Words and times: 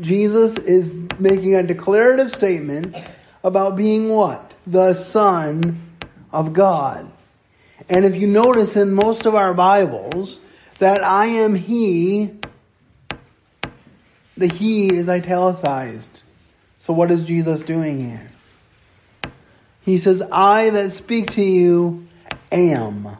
Jesus 0.00 0.56
is 0.58 0.94
making 1.18 1.54
a 1.54 1.62
declarative 1.62 2.32
statement 2.32 2.96
about 3.44 3.76
being 3.76 4.08
what? 4.08 4.54
The 4.66 4.94
Son 4.94 5.80
of 6.32 6.52
God. 6.52 7.10
And 7.88 8.04
if 8.04 8.16
you 8.16 8.26
notice 8.26 8.76
in 8.76 8.92
most 8.92 9.26
of 9.26 9.34
our 9.34 9.52
Bibles 9.52 10.38
that 10.78 11.02
I 11.02 11.26
am 11.26 11.54
He, 11.54 12.30
the 14.36 14.46
He 14.46 14.94
is 14.94 15.08
italicized. 15.08 16.20
So 16.78 16.92
what 16.92 17.10
is 17.10 17.22
Jesus 17.24 17.60
doing 17.62 18.08
here? 18.08 18.30
He 19.82 19.98
says, 19.98 20.22
I 20.22 20.70
that 20.70 20.92
speak 20.92 21.32
to 21.32 21.42
you 21.42 22.06
am. 22.50 23.16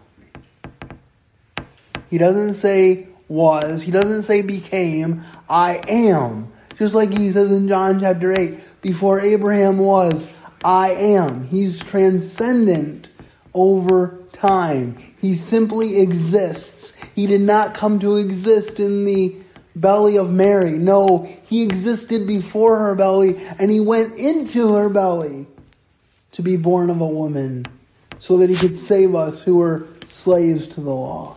He 2.08 2.18
doesn't 2.18 2.54
say 2.54 3.08
was. 3.28 3.82
He 3.82 3.90
doesn't 3.90 4.24
say 4.24 4.42
became. 4.42 5.24
I 5.48 5.76
am. 5.88 6.52
Just 6.80 6.94
like 6.94 7.10
he 7.10 7.30
says 7.30 7.50
in 7.50 7.68
John 7.68 8.00
chapter 8.00 8.32
8, 8.32 8.58
before 8.80 9.20
Abraham 9.20 9.76
was, 9.76 10.26
I 10.64 10.92
am. 10.92 11.46
He's 11.46 11.78
transcendent 11.78 13.08
over 13.52 14.18
time. 14.32 14.96
He 15.20 15.34
simply 15.34 16.00
exists. 16.00 16.94
He 17.14 17.26
did 17.26 17.42
not 17.42 17.74
come 17.74 17.98
to 17.98 18.16
exist 18.16 18.80
in 18.80 19.04
the 19.04 19.36
belly 19.76 20.16
of 20.16 20.30
Mary. 20.30 20.70
No, 20.70 21.30
he 21.44 21.62
existed 21.64 22.26
before 22.26 22.78
her 22.78 22.94
belly 22.94 23.38
and 23.58 23.70
he 23.70 23.80
went 23.80 24.16
into 24.16 24.72
her 24.72 24.88
belly 24.88 25.46
to 26.32 26.40
be 26.40 26.56
born 26.56 26.88
of 26.88 27.02
a 27.02 27.06
woman 27.06 27.66
so 28.20 28.38
that 28.38 28.48
he 28.48 28.56
could 28.56 28.74
save 28.74 29.14
us 29.14 29.42
who 29.42 29.58
were 29.58 29.86
slaves 30.08 30.66
to 30.68 30.80
the 30.80 30.90
law. 30.90 31.36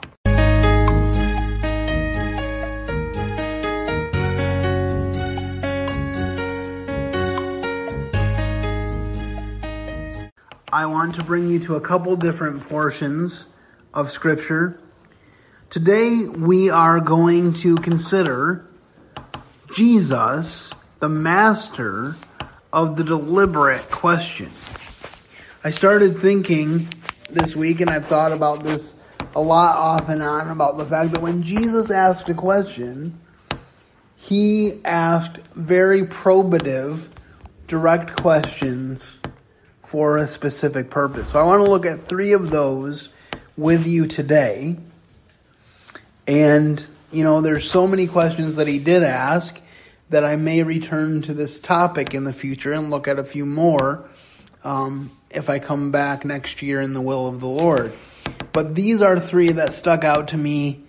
I 10.74 10.88
want 10.88 11.14
to 11.16 11.24
bring 11.24 11.50
you 11.50 11.60
to 11.66 11.76
a 11.76 11.82
couple 11.82 12.16
different 12.16 12.68
portions 12.68 13.46
of 13.94 14.12
Scripture. 14.12 14.82
Today 15.70 16.26
we 16.26 16.72
are 16.72 17.00
going 17.00 17.54
to 17.62 17.76
consider 17.76 18.66
Jesus, 19.72 20.72
the 20.98 21.10
master 21.10 22.16
of 22.74 22.98
the 22.98 23.04
deliberate 23.04 23.92
question. 23.92 24.50
I 25.64 25.70
started 25.70 26.18
thinking 26.18 26.88
this 27.30 27.56
week, 27.56 27.80
and 27.80 27.92
I've 27.92 28.08
thought 28.08 28.32
about 28.32 28.64
this 28.64 28.96
a 29.36 29.42
lot 29.42 29.78
off 29.78 30.10
and 30.10 30.24
on 30.24 30.50
about 30.50 30.80
the 30.80 30.88
fact 30.88 31.12
that 31.12 31.22
when 31.22 31.44
Jesus 31.44 31.92
asked 31.92 32.30
a 32.30 32.34
question, 32.34 33.20
he 34.16 34.84
asked 34.84 35.38
very 35.54 36.08
probative, 36.08 37.10
direct 37.68 38.20
questions 38.20 39.18
for 39.94 40.18
a 40.18 40.28
specific 40.28 40.90
purpose. 40.90 41.30
So 41.30 41.40
I 41.40 41.44
want 41.44 41.64
to 41.64 41.70
look 41.70 41.86
at 41.86 42.06
three 42.06 42.34
of 42.34 42.50
those 42.50 43.10
with 43.56 43.86
you 43.86 44.08
today. 44.08 44.76
And, 46.26 46.84
you 47.12 47.24
know, 47.24 47.42
there's 47.42 47.70
so 47.70 47.86
many 47.86 48.08
questions 48.08 48.56
that 48.56 48.68
he 48.68 48.80
did 48.80 49.04
ask 49.04 49.62
that 50.10 50.24
I 50.26 50.36
may 50.36 50.64
return 50.64 51.22
to 51.22 51.36
this 51.36 51.60
topic 51.60 52.16
in 52.16 52.24
the 52.24 52.34
future 52.34 52.74
and 52.74 52.90
look 52.90 53.08
at 53.08 53.20
a 53.20 53.24
few 53.24 53.46
more 53.46 54.10
um, 54.64 55.12
if 55.30 55.48
I 55.48 55.60
come 55.60 55.92
back 55.92 56.26
next 56.26 56.64
year 56.64 56.82
in 56.82 56.96
the 56.96 57.02
will 57.02 57.28
of 57.28 57.40
the 57.40 57.48
Lord. 57.48 57.94
But 58.52 58.74
these 58.74 59.04
are 59.04 59.20
three 59.20 59.52
that 59.52 59.76
stuck 59.76 60.04
out 60.04 60.30
to 60.30 60.38
me 60.38 60.82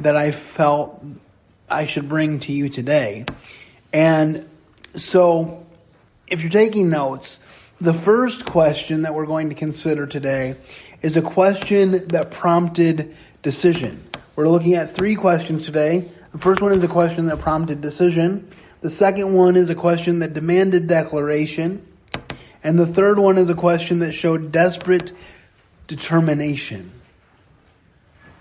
that 0.00 0.16
I 0.16 0.30
felt 0.30 1.04
I 1.68 1.84
should 1.84 2.08
bring 2.08 2.40
to 2.40 2.52
you 2.52 2.70
today. 2.70 3.26
And 3.92 4.48
so, 4.94 5.66
if 6.28 6.40
you're 6.40 6.50
taking 6.50 6.88
notes, 6.88 7.40
the 7.80 7.94
first 7.94 8.44
question 8.44 9.02
that 9.02 9.14
we're 9.14 9.26
going 9.26 9.50
to 9.50 9.54
consider 9.54 10.06
today 10.06 10.56
is 11.00 11.16
a 11.16 11.22
question 11.22 12.08
that 12.08 12.30
prompted 12.32 13.16
decision. 13.42 14.04
We're 14.34 14.48
looking 14.48 14.74
at 14.74 14.96
three 14.96 15.14
questions 15.14 15.64
today. 15.64 16.08
The 16.32 16.38
first 16.38 16.60
one 16.60 16.72
is 16.72 16.82
a 16.82 16.88
question 16.88 17.26
that 17.26 17.38
prompted 17.38 17.80
decision. 17.80 18.50
The 18.80 18.90
second 18.90 19.32
one 19.32 19.54
is 19.56 19.70
a 19.70 19.74
question 19.74 20.18
that 20.20 20.34
demanded 20.34 20.88
declaration. 20.88 21.86
And 22.64 22.78
the 22.78 22.86
third 22.86 23.18
one 23.18 23.38
is 23.38 23.48
a 23.48 23.54
question 23.54 24.00
that 24.00 24.12
showed 24.12 24.50
desperate 24.50 25.12
determination 25.86 26.90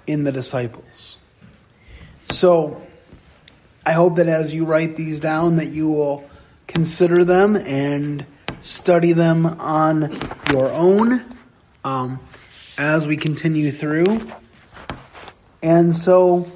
in 0.07 0.23
the 0.23 0.31
disciples. 0.31 1.17
So, 2.31 2.81
I 3.85 3.93
hope 3.93 4.17
that 4.17 4.27
as 4.27 4.53
you 4.53 4.65
write 4.65 4.97
these 4.97 5.19
down 5.19 5.57
that 5.57 5.67
you 5.67 5.89
will 5.89 6.27
consider 6.65 7.23
them 7.23 7.55
and 7.55 8.25
study 8.59 9.13
them 9.13 9.45
on 9.45 10.19
your 10.51 10.71
own 10.71 11.23
um, 11.83 12.19
as 12.77 13.05
we 13.05 13.17
continue 13.17 13.71
through. 13.71 14.27
And 15.61 15.95
so 15.95 16.51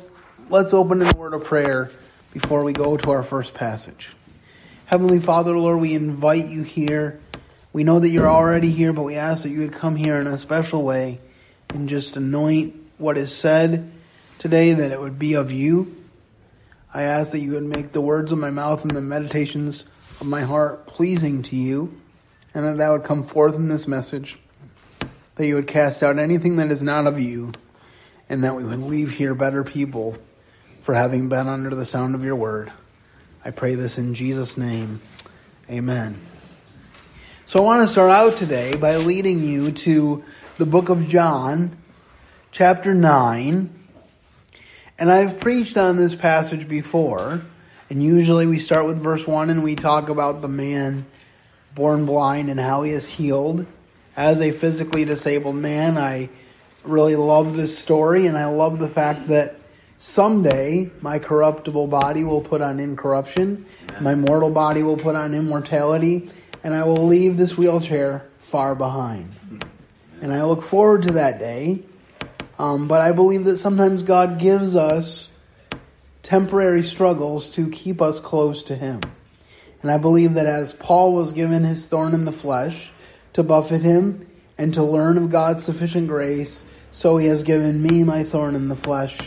let's 0.50 0.74
open 0.74 1.02
in 1.02 1.08
a 1.08 1.18
word 1.18 1.34
of 1.34 1.44
prayer 1.44 1.92
before 2.34 2.64
we 2.64 2.74
go 2.74 2.98
to 2.98 3.12
our 3.12 3.24
first 3.24 3.54
passage. 3.54 4.12
Heavenly 4.86 5.20
Father, 5.20 5.58
Lord, 5.58 5.80
we 5.80 5.94
invite 5.94 6.48
you 6.48 6.64
here. 6.64 7.20
We 7.74 7.84
know 7.84 8.00
that 8.00 8.10
you're 8.10 8.28
already 8.28 8.72
here, 8.72 8.92
but 8.92 9.04
we 9.04 9.16
ask 9.16 9.44
that 9.44 9.50
you 9.50 9.60
would 9.60 9.74
come 9.74 9.96
here 9.96 10.16
in 10.16 10.28
a 10.28 10.38
special 10.38 10.84
way 10.84 11.20
and 11.70 11.88
just 11.88 12.18
anoint 12.18 12.76
what 12.98 13.18
is 13.18 13.36
said 13.36 13.90
today, 14.38 14.74
that 14.74 14.92
it 14.92 15.00
would 15.00 15.18
be 15.18 15.36
of 15.36 15.52
you. 15.52 15.96
I 16.94 17.04
ask 17.04 17.32
that 17.32 17.40
you 17.40 17.52
would 17.54 17.64
make 17.64 17.94
the 17.94 18.02
words 18.02 18.32
of 18.32 18.38
my 18.38 18.50
mouth 18.50 18.84
and 18.84 18.92
the 18.92 19.02
meditations 19.02 19.86
of 20.22 20.28
my 20.28 20.42
heart 20.42 20.86
pleasing 20.86 21.42
to 21.42 21.56
you, 21.56 22.00
and 22.54 22.64
that 22.64 22.78
that 22.78 22.90
would 22.90 23.04
come 23.04 23.24
forth 23.24 23.56
in 23.56 23.68
this 23.68 23.88
message, 23.88 24.38
that 25.36 25.48
you 25.48 25.56
would 25.56 25.68
cast 25.68 26.04
out 26.04 26.20
anything 26.20 26.58
that 26.58 26.70
is 26.70 26.84
not 26.84 27.08
of 27.08 27.20
you, 27.20 27.52
and 28.30 28.44
that 28.44 28.56
we 28.56 28.64
would 28.64 28.80
leave 28.80 29.14
here 29.14 29.34
better 29.34 29.64
people 29.64 30.16
for 30.80 30.94
having 30.94 31.28
been 31.28 31.48
under 31.48 31.74
the 31.74 31.86
sound 31.86 32.14
of 32.14 32.24
your 32.24 32.36
word. 32.36 32.72
I 33.44 33.50
pray 33.50 33.74
this 33.74 33.98
in 33.98 34.14
Jesus' 34.14 34.58
name. 34.58 35.02
Amen. 35.70 36.20
So 37.48 37.59
I 37.59 37.64
want 37.64 37.88
to 37.88 37.92
start 37.92 38.12
out 38.12 38.38
today 38.38 38.76
by 38.76 38.98
leading 38.98 39.44
you 39.44 39.72
to 39.72 40.24
the 40.58 40.66
book 40.68 40.90
of 40.90 41.09
John, 41.09 41.76
chapter 42.52 42.94
9. 42.94 43.74
And 45.00 45.12
I've 45.12 45.40
preached 45.40 45.78
on 45.78 45.98
this 45.98 46.14
passage 46.14 46.68
before. 46.68 47.42
And 47.91 48.02
usually 48.02 48.47
we 48.47 48.59
start 48.59 48.85
with 48.85 49.03
verse 49.03 49.28
1 49.28 49.50
and 49.50 49.63
we 49.66 49.75
talk 49.75 50.07
about 50.07 50.40
the 50.40 50.47
man 50.47 51.06
born 51.75 52.06
blind 52.06 52.50
and 52.50 52.57
how 52.57 52.84
he 52.84 52.91
is 52.91 53.06
healed. 53.06 53.66
As 54.16 54.40
a 54.40 54.53
physically 54.53 55.03
disabled 55.03 55.57
man, 55.57 55.97
I 55.97 56.29
really 56.85 57.18
love 57.18 57.57
this 57.57 57.78
story 57.78 58.28
and 58.28 58.38
I 58.38 58.46
love 58.46 58.79
the 58.79 58.88
fact 58.88 59.28
that 59.28 59.57
someday 59.97 60.90
my 61.02 61.19
corruptible 61.19 61.88
body 61.88 62.24
will 62.24 62.40
put 62.40 62.62
on 62.62 62.79
incorruption, 62.79 63.66
my 64.00 64.16
mortal 64.16 64.52
body 64.52 64.84
will 64.84 64.96
put 64.96 65.18
on 65.18 65.34
immortality, 65.34 66.31
and 66.63 66.73
I 66.73 66.85
will 66.85 67.06
leave 67.06 67.35
this 67.35 67.58
wheelchair 67.58 68.25
far 68.38 68.73
behind. 68.73 69.35
And 70.22 70.31
I 70.31 70.46
look 70.46 70.63
forward 70.63 71.02
to 71.08 71.13
that 71.16 71.40
day. 71.40 71.84
Um, 72.58 72.88
but 72.88 73.02
I 73.02 73.12
believe 73.12 73.44
that 73.44 73.59
sometimes 73.59 74.02
God 74.02 74.40
gives 74.40 74.78
us 74.78 75.28
temporary 76.24 76.84
struggles 76.84 77.50
to 77.50 77.70
keep 77.70 78.02
us 78.02 78.20
close 78.20 78.64
to 78.64 78.76
Him. 78.76 79.02
And 79.82 79.90
I 79.90 79.98
believe 79.98 80.36
that 80.36 80.46
as 80.46 80.74
Paul 80.74 81.14
was 81.14 81.34
given 81.34 81.64
his 81.64 81.86
thorn 81.86 82.14
in 82.14 82.26
the 82.26 82.32
flesh 82.32 82.92
to 83.34 83.44
buffet 83.44 83.82
him 83.82 84.28
and 84.58 84.74
to 84.74 84.84
learn 84.84 85.18
of 85.18 85.32
God's 85.32 85.64
sufficient 85.64 86.08
grace, 86.08 86.64
so 86.92 87.18
he 87.18 87.28
has 87.28 87.44
given 87.44 87.82
me 87.82 88.04
my 88.04 88.24
thorn 88.24 88.54
in 88.54 88.68
the 88.68 88.76
flesh 88.76 89.18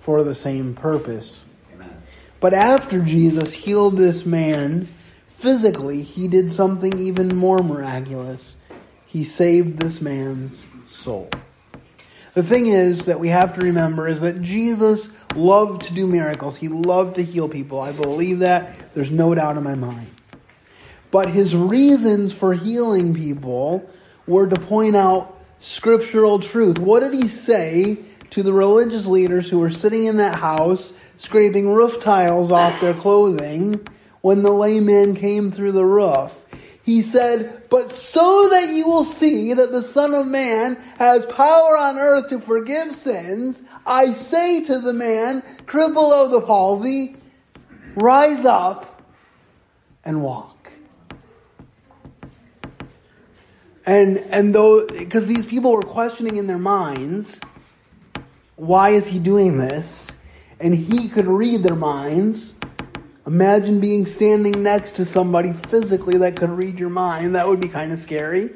for 0.00 0.22
the 0.22 0.34
same 0.34 0.74
purpose. 0.74 1.38
Amen. 1.72 2.02
But 2.40 2.52
after 2.52 3.00
Jesus 3.00 3.52
healed 3.52 3.96
this 3.96 4.26
man 4.26 4.88
physically, 5.28 6.02
he 6.02 6.28
did 6.28 6.52
something 6.52 6.98
even 6.98 7.34
more 7.34 7.58
miraculous. 7.58 8.56
He 9.06 9.24
saved 9.24 9.78
this 9.78 10.00
man's 10.00 10.66
soul. 10.86 11.30
The 12.34 12.42
thing 12.42 12.68
is 12.68 13.04
that 13.04 13.20
we 13.20 13.28
have 13.28 13.52
to 13.54 13.60
remember 13.60 14.08
is 14.08 14.22
that 14.22 14.40
Jesus 14.40 15.10
loved 15.34 15.82
to 15.84 15.94
do 15.94 16.06
miracles. 16.06 16.56
He 16.56 16.68
loved 16.68 17.16
to 17.16 17.24
heal 17.24 17.48
people. 17.48 17.80
I 17.80 17.92
believe 17.92 18.38
that. 18.38 18.94
There's 18.94 19.10
no 19.10 19.34
doubt 19.34 19.58
in 19.58 19.64
my 19.64 19.74
mind. 19.74 20.06
But 21.10 21.28
his 21.28 21.54
reasons 21.54 22.32
for 22.32 22.54
healing 22.54 23.14
people 23.14 23.88
were 24.26 24.46
to 24.46 24.58
point 24.58 24.96
out 24.96 25.38
scriptural 25.60 26.38
truth. 26.38 26.78
What 26.78 27.00
did 27.00 27.12
he 27.12 27.28
say 27.28 27.98
to 28.30 28.42
the 28.42 28.52
religious 28.52 29.06
leaders 29.06 29.50
who 29.50 29.58
were 29.58 29.70
sitting 29.70 30.04
in 30.04 30.16
that 30.16 30.36
house, 30.36 30.94
scraping 31.18 31.68
roof 31.68 32.00
tiles 32.00 32.50
off 32.50 32.80
their 32.80 32.94
clothing 32.94 33.86
when 34.22 34.42
the 34.42 34.50
layman 34.50 35.14
came 35.14 35.52
through 35.52 35.72
the 35.72 35.84
roof? 35.84 36.32
He 36.84 37.02
said, 37.02 37.64
But 37.70 37.92
so 37.92 38.48
that 38.50 38.72
you 38.74 38.86
will 38.86 39.04
see 39.04 39.54
that 39.54 39.70
the 39.70 39.84
Son 39.84 40.14
of 40.14 40.26
Man 40.26 40.76
has 40.98 41.24
power 41.26 41.76
on 41.76 41.96
earth 41.96 42.28
to 42.30 42.40
forgive 42.40 42.92
sins, 42.92 43.62
I 43.86 44.12
say 44.12 44.64
to 44.64 44.80
the 44.80 44.92
man, 44.92 45.42
crippled 45.66 46.12
of 46.12 46.30
the 46.32 46.40
palsy, 46.40 47.16
rise 47.94 48.44
up 48.44 49.02
and 50.04 50.22
walk. 50.22 50.72
And 53.84 54.18
and 54.18 54.54
though 54.54 54.86
because 54.86 55.26
these 55.26 55.44
people 55.46 55.72
were 55.72 55.82
questioning 55.82 56.36
in 56.36 56.46
their 56.46 56.58
minds, 56.58 57.38
why 58.56 58.90
is 58.90 59.06
he 59.06 59.18
doing 59.18 59.58
this? 59.58 60.08
And 60.60 60.74
he 60.74 61.08
could 61.08 61.26
read 61.26 61.64
their 61.64 61.76
minds. 61.76 62.54
Imagine 63.26 63.78
being 63.78 64.06
standing 64.06 64.62
next 64.62 64.96
to 64.96 65.04
somebody 65.04 65.52
physically 65.52 66.18
that 66.18 66.36
could 66.36 66.50
read 66.50 66.78
your 66.78 66.90
mind. 66.90 67.34
That 67.36 67.46
would 67.46 67.60
be 67.60 67.68
kind 67.68 67.92
of 67.92 68.00
scary. 68.00 68.50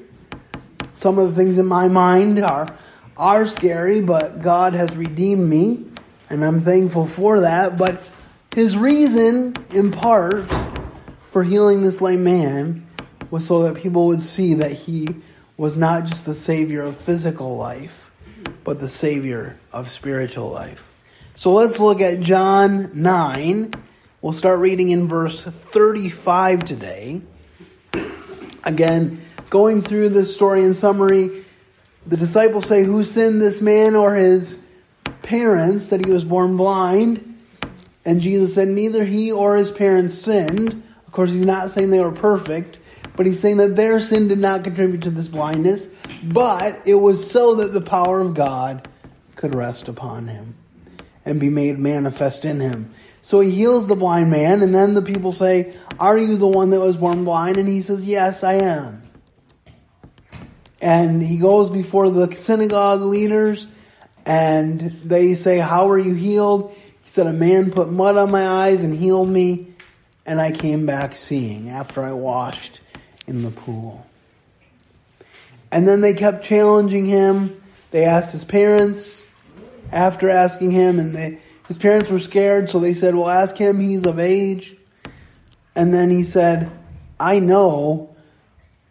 Some 0.95 1.19
of 1.19 1.29
the 1.29 1.37
things 1.37 1.59
in 1.59 1.67
my 1.67 1.89
mind 1.89 2.41
are 2.41 2.69
are 3.17 3.47
scary, 3.47 4.01
but 4.01 4.43
God 4.43 4.75
has 4.75 4.95
redeemed 4.95 5.49
me, 5.49 5.85
and 6.29 6.45
I'm 6.45 6.63
thankful 6.63 7.07
for 7.07 7.41
that. 7.41 7.79
But 7.79 8.03
his 8.55 8.77
reason, 8.77 9.55
in 9.71 9.91
part, 9.91 10.47
for 11.31 11.43
healing 11.43 11.83
this 11.83 12.01
lame 12.01 12.25
man 12.25 12.87
was 13.31 13.47
so 13.47 13.63
that 13.63 13.77
people 13.81 14.07
would 14.09 14.23
see 14.23 14.55
that 14.55 14.73
he 14.73 15.09
was 15.57 15.77
not 15.79 16.05
just 16.05 16.27
the 16.27 16.35
savior 16.35 16.83
of 16.83 16.97
physical 16.97 17.57
life, 17.57 18.11
but 18.65 18.81
the 18.81 18.89
savior 18.89 19.59
of 19.73 19.91
spiritual 19.91 20.51
life. 20.51 20.85
So 21.37 21.53
let's 21.53 21.79
look 21.79 22.01
at 22.01 22.21
John 22.21 22.91
9. 22.95 23.73
We'll 24.23 24.33
start 24.33 24.61
reading 24.61 24.89
in 24.91 25.09
verse 25.09 25.43
35 25.43 26.65
today. 26.65 27.21
Again, 28.65 29.21
going 29.51 29.83
through 29.83 30.09
this 30.09 30.35
story 30.35 30.65
in 30.65 30.75
summary, 30.75 31.45
the 32.07 32.17
disciples 32.17 32.65
say, 32.65 32.83
Who 32.83 33.05
sinned 33.05 33.43
this 33.43 33.61
man 33.61 33.95
or 33.95 34.15
his 34.15 34.57
parents 35.21 35.91
that 35.91 36.05
he 36.07 36.11
was 36.11 36.25
born 36.25 36.57
blind? 36.57 37.39
And 38.07 38.23
Jesus 38.23 38.55
said, 38.55 38.69
Neither 38.69 39.05
he 39.05 39.33
or 39.33 39.57
his 39.57 39.71
parents 39.71 40.17
sinned. 40.17 40.83
Of 41.07 41.13
course, 41.13 41.31
he's 41.31 41.45
not 41.45 41.73
saying 41.73 41.91
they 41.91 42.01
were 42.01 42.11
perfect, 42.11 42.79
but 43.17 43.27
he's 43.27 43.41
saying 43.41 43.59
that 43.59 43.77
their 43.77 44.01
sin 44.01 44.29
did 44.29 44.39
not 44.39 44.65
contribute 44.65 45.03
to 45.03 45.11
this 45.11 45.29
blindness, 45.29 45.89
but 46.23 46.81
it 46.87 46.95
was 46.95 47.31
so 47.31 47.57
that 47.57 47.75
the 47.75 47.83
power 47.83 48.21
of 48.21 48.33
God 48.33 48.89
could 49.35 49.55
rest 49.55 49.89
upon 49.89 50.29
him 50.29 50.55
and 51.27 51.41
be 51.41 51.51
made 51.51 51.79
manifest 51.79 52.45
in 52.45 52.61
him. 52.61 52.91
So 53.21 53.41
he 53.41 53.51
heals 53.51 53.89
the 53.89 53.97
blind 53.97 54.31
man, 54.31 54.63
and 54.63 54.73
then 54.73 54.95
the 54.95 55.03
people 55.03 55.33
say, 55.33 55.75
Are 55.99 56.17
you 56.17 56.37
the 56.37 56.47
one 56.47 56.71
that 56.71 56.81
was 56.81 56.97
born 56.97 57.25
blind? 57.25 57.59
And 57.59 57.69
he 57.69 57.83
says, 57.83 58.05
Yes, 58.05 58.45
I 58.45 58.55
am. 58.55 59.03
And 60.81 61.21
he 61.21 61.37
goes 61.37 61.69
before 61.69 62.09
the 62.09 62.35
synagogue 62.37 63.01
leaders 63.01 63.67
and 64.25 64.81
they 65.05 65.35
say, 65.35 65.59
How 65.59 65.91
are 65.91 65.99
you 65.99 66.15
healed? 66.15 66.73
He 67.03 67.11
said, 67.11 67.27
A 67.27 67.33
man 67.33 67.73
put 67.73 67.91
mud 67.91 68.17
on 68.17 68.31
my 68.31 68.47
eyes 68.47 68.83
and 68.83 68.95
healed 68.95 69.29
me, 69.29 69.75
and 70.25 70.41
I 70.41 70.53
came 70.53 70.87
back 70.87 71.17
seeing 71.17 71.71
after 71.71 72.05
I 72.05 72.13
washed 72.13 72.81
in 73.27 73.43
the 73.43 73.51
pool. 73.51 74.07
And 75.73 75.89
then 75.89 76.01
they 76.01 76.15
kept 76.15 76.45
challenging 76.45 77.07
him. 77.07 77.61
They 77.91 78.05
asked 78.05 78.33
his 78.33 78.45
parents 78.45 79.26
after 79.93 80.31
asking 80.31 80.71
him, 80.71 80.99
and 80.99 81.15
they, 81.15 81.39
his 81.69 81.79
parents 81.79 82.11
were 82.11 82.19
scared, 82.19 82.71
so 82.71 82.79
they 82.79 82.95
said, 82.95 83.15
Well, 83.15 83.29
ask 83.29 83.57
him, 83.57 83.81
he's 83.81 84.07
of 84.07 84.19
age. 84.19 84.77
And 85.75 85.93
then 85.93 86.11
he 86.11 86.25
said, 86.25 86.71
I 87.21 87.39
know 87.39 88.17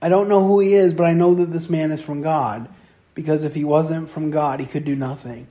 I 0.06 0.09
don't 0.09 0.30
know 0.30 0.45
who 0.45 0.59
he 0.59 0.75
is, 0.75 0.94
but 0.94 1.06
I 1.06 1.13
know 1.13 1.33
that 1.33 1.51
this 1.51 1.68
man 1.68 1.92
is 1.92 2.00
from 2.00 2.21
God. 2.21 2.69
Because 3.15 3.44
if 3.44 3.56
he 3.56 3.63
wasn't 3.63 4.07
from 4.07 4.30
God, 4.30 4.59
he 4.59 4.68
could 4.68 4.86
do 4.86 4.95
nothing. 4.95 5.47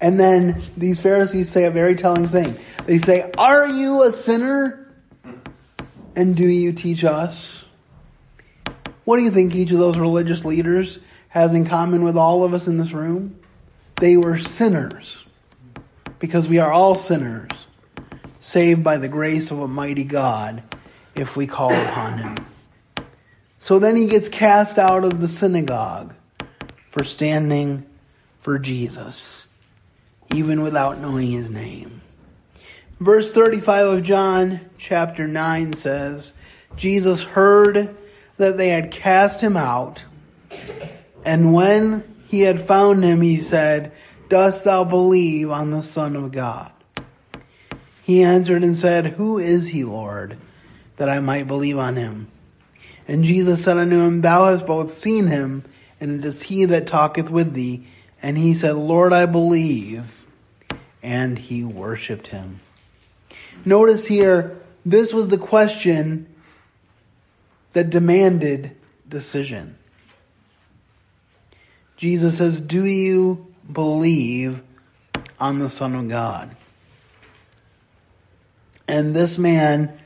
And 0.00 0.20
then 0.20 0.62
these 0.76 1.00
Pharisees 1.00 1.48
say 1.48 1.64
a 1.64 1.72
very 1.72 1.96
telling 1.96 2.28
thing. 2.28 2.56
They 2.86 2.98
say, 2.98 3.32
Are 3.36 3.66
you 3.66 4.04
a 4.04 4.12
sinner? 4.12 4.78
And 6.14 6.36
do 6.36 6.46
you 6.46 6.72
teach 6.72 7.02
us? 7.02 7.64
What 9.04 9.16
do 9.16 9.24
you 9.24 9.32
think 9.32 9.56
each 9.56 9.72
of 9.72 9.80
those 9.80 9.98
religious 9.98 10.44
leaders 10.44 11.00
has 11.28 11.52
in 11.52 11.66
common 11.66 12.04
with 12.04 12.16
all 12.16 12.44
of 12.44 12.54
us 12.54 12.68
in 12.68 12.78
this 12.78 12.92
room? 12.92 13.40
They 14.02 14.16
were 14.16 14.36
sinners. 14.36 15.22
Because 16.18 16.48
we 16.48 16.58
are 16.58 16.72
all 16.72 16.96
sinners, 16.96 17.52
saved 18.40 18.82
by 18.82 18.96
the 18.96 19.06
grace 19.06 19.52
of 19.52 19.60
a 19.60 19.68
mighty 19.68 20.02
God 20.02 20.64
if 21.14 21.36
we 21.36 21.46
call 21.46 21.72
upon 21.72 22.18
him. 22.18 22.34
So 23.60 23.78
then 23.78 23.94
he 23.94 24.08
gets 24.08 24.28
cast 24.28 24.76
out 24.76 25.04
of 25.04 25.20
the 25.20 25.28
synagogue 25.28 26.14
for 26.90 27.04
standing 27.04 27.86
for 28.40 28.58
Jesus, 28.58 29.46
even 30.34 30.62
without 30.62 30.98
knowing 30.98 31.30
his 31.30 31.48
name. 31.48 32.00
Verse 32.98 33.30
35 33.30 33.86
of 33.86 34.02
John 34.02 34.62
chapter 34.78 35.28
9 35.28 35.74
says, 35.74 36.32
Jesus 36.74 37.22
heard 37.22 37.96
that 38.36 38.56
they 38.56 38.70
had 38.70 38.90
cast 38.90 39.40
him 39.40 39.56
out, 39.56 40.02
and 41.24 41.54
when 41.54 42.11
he 42.32 42.40
had 42.40 42.62
found 42.62 43.04
him, 43.04 43.20
he 43.20 43.42
said, 43.42 43.92
Dost 44.30 44.64
thou 44.64 44.84
believe 44.84 45.50
on 45.50 45.70
the 45.70 45.82
Son 45.82 46.16
of 46.16 46.32
God? 46.32 46.72
He 48.02 48.22
answered 48.22 48.62
and 48.62 48.74
said, 48.74 49.04
Who 49.04 49.36
is 49.36 49.66
he, 49.66 49.84
Lord, 49.84 50.38
that 50.96 51.10
I 51.10 51.20
might 51.20 51.46
believe 51.46 51.76
on 51.76 51.96
him? 51.96 52.28
And 53.06 53.22
Jesus 53.22 53.62
said 53.62 53.76
unto 53.76 54.00
him, 54.00 54.22
Thou 54.22 54.46
hast 54.46 54.66
both 54.66 54.90
seen 54.90 55.26
him, 55.26 55.64
and 56.00 56.24
it 56.24 56.26
is 56.26 56.40
he 56.40 56.64
that 56.64 56.86
talketh 56.86 57.28
with 57.28 57.52
thee. 57.52 57.86
And 58.22 58.38
he 58.38 58.54
said, 58.54 58.76
Lord, 58.76 59.12
I 59.12 59.26
believe. 59.26 60.24
And 61.02 61.38
he 61.38 61.64
worshiped 61.64 62.28
him. 62.28 62.60
Notice 63.66 64.06
here, 64.06 64.58
this 64.86 65.12
was 65.12 65.28
the 65.28 65.36
question 65.36 66.34
that 67.74 67.90
demanded 67.90 68.74
decision. 69.06 69.76
Jesus 72.02 72.38
says, 72.38 72.60
Do 72.60 72.84
you 72.84 73.54
believe 73.72 74.60
on 75.38 75.60
the 75.60 75.70
Son 75.70 75.94
of 75.94 76.08
God? 76.08 76.56
And 78.88 79.14
this 79.14 79.38
man 79.38 79.96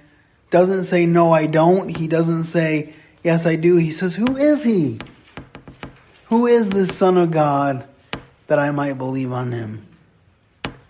doesn't 0.51 0.85
say, 0.85 1.07
no, 1.07 1.33
I 1.33 1.47
don't. 1.47 1.97
He 1.97 2.07
doesn't 2.07 2.45
say, 2.45 2.93
yes, 3.25 3.47
I 3.47 3.57
do. 3.57 3.77
He 3.77 3.93
says, 3.93 4.15
who 4.15 4.37
is 4.37 4.63
he? 4.63 4.99
Who 6.27 6.47
is 6.47 6.69
this 6.69 6.95
Son 6.95 7.17
of 7.17 7.31
God 7.31 7.89
that 8.49 8.59
I 8.59 8.73
might 8.73 8.99
believe 8.99 9.33
on 9.33 9.53
him? 9.53 9.87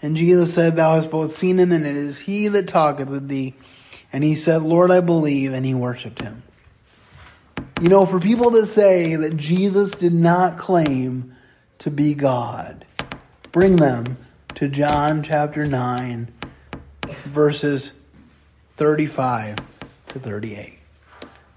And 0.02 0.16
Jesus 0.16 0.52
said, 0.52 0.74
Thou 0.74 0.96
hast 0.96 1.12
both 1.12 1.36
seen 1.36 1.60
him, 1.60 1.70
and 1.70 1.86
it 1.86 1.94
is 1.94 2.18
he 2.18 2.48
that 2.48 2.66
talketh 2.66 3.08
with 3.08 3.28
thee. 3.28 3.54
And 4.12 4.24
he 4.24 4.34
said, 4.34 4.62
Lord, 4.62 4.90
I 4.90 5.00
believe, 5.00 5.52
and 5.52 5.64
he 5.64 5.72
worshiped 5.72 6.20
him. 6.20 6.42
You 7.80 7.88
know, 7.88 8.06
for 8.06 8.18
people 8.18 8.52
to 8.52 8.66
say 8.66 9.16
that 9.16 9.36
Jesus 9.36 9.90
did 9.90 10.14
not 10.14 10.58
claim 10.58 11.36
to 11.78 11.90
be 11.90 12.14
God, 12.14 12.86
bring 13.52 13.76
them 13.76 14.16
to 14.54 14.68
John 14.68 15.22
chapter 15.22 15.66
9, 15.66 16.32
verses 17.24 17.92
35 18.78 19.56
to 20.08 20.18
38. 20.18 20.78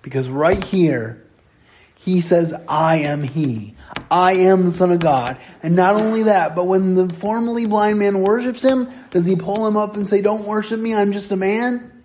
Because 0.01 0.27
right 0.29 0.63
here, 0.63 1.23
he 1.95 2.21
says, 2.21 2.53
I 2.67 2.97
am 2.97 3.23
he. 3.23 3.75
I 4.09 4.33
am 4.33 4.65
the 4.65 4.71
Son 4.71 4.91
of 4.91 4.99
God. 4.99 5.37
And 5.61 5.75
not 5.75 6.01
only 6.01 6.23
that, 6.23 6.55
but 6.55 6.65
when 6.65 6.95
the 6.95 7.13
formerly 7.13 7.65
blind 7.65 7.99
man 7.99 8.21
worships 8.21 8.61
him, 8.61 8.89
does 9.11 9.25
he 9.25 9.35
pull 9.35 9.67
him 9.67 9.77
up 9.77 9.95
and 9.95 10.07
say, 10.07 10.21
Don't 10.21 10.45
worship 10.45 10.79
me, 10.79 10.95
I'm 10.95 11.11
just 11.11 11.31
a 11.31 11.35
man? 11.35 12.03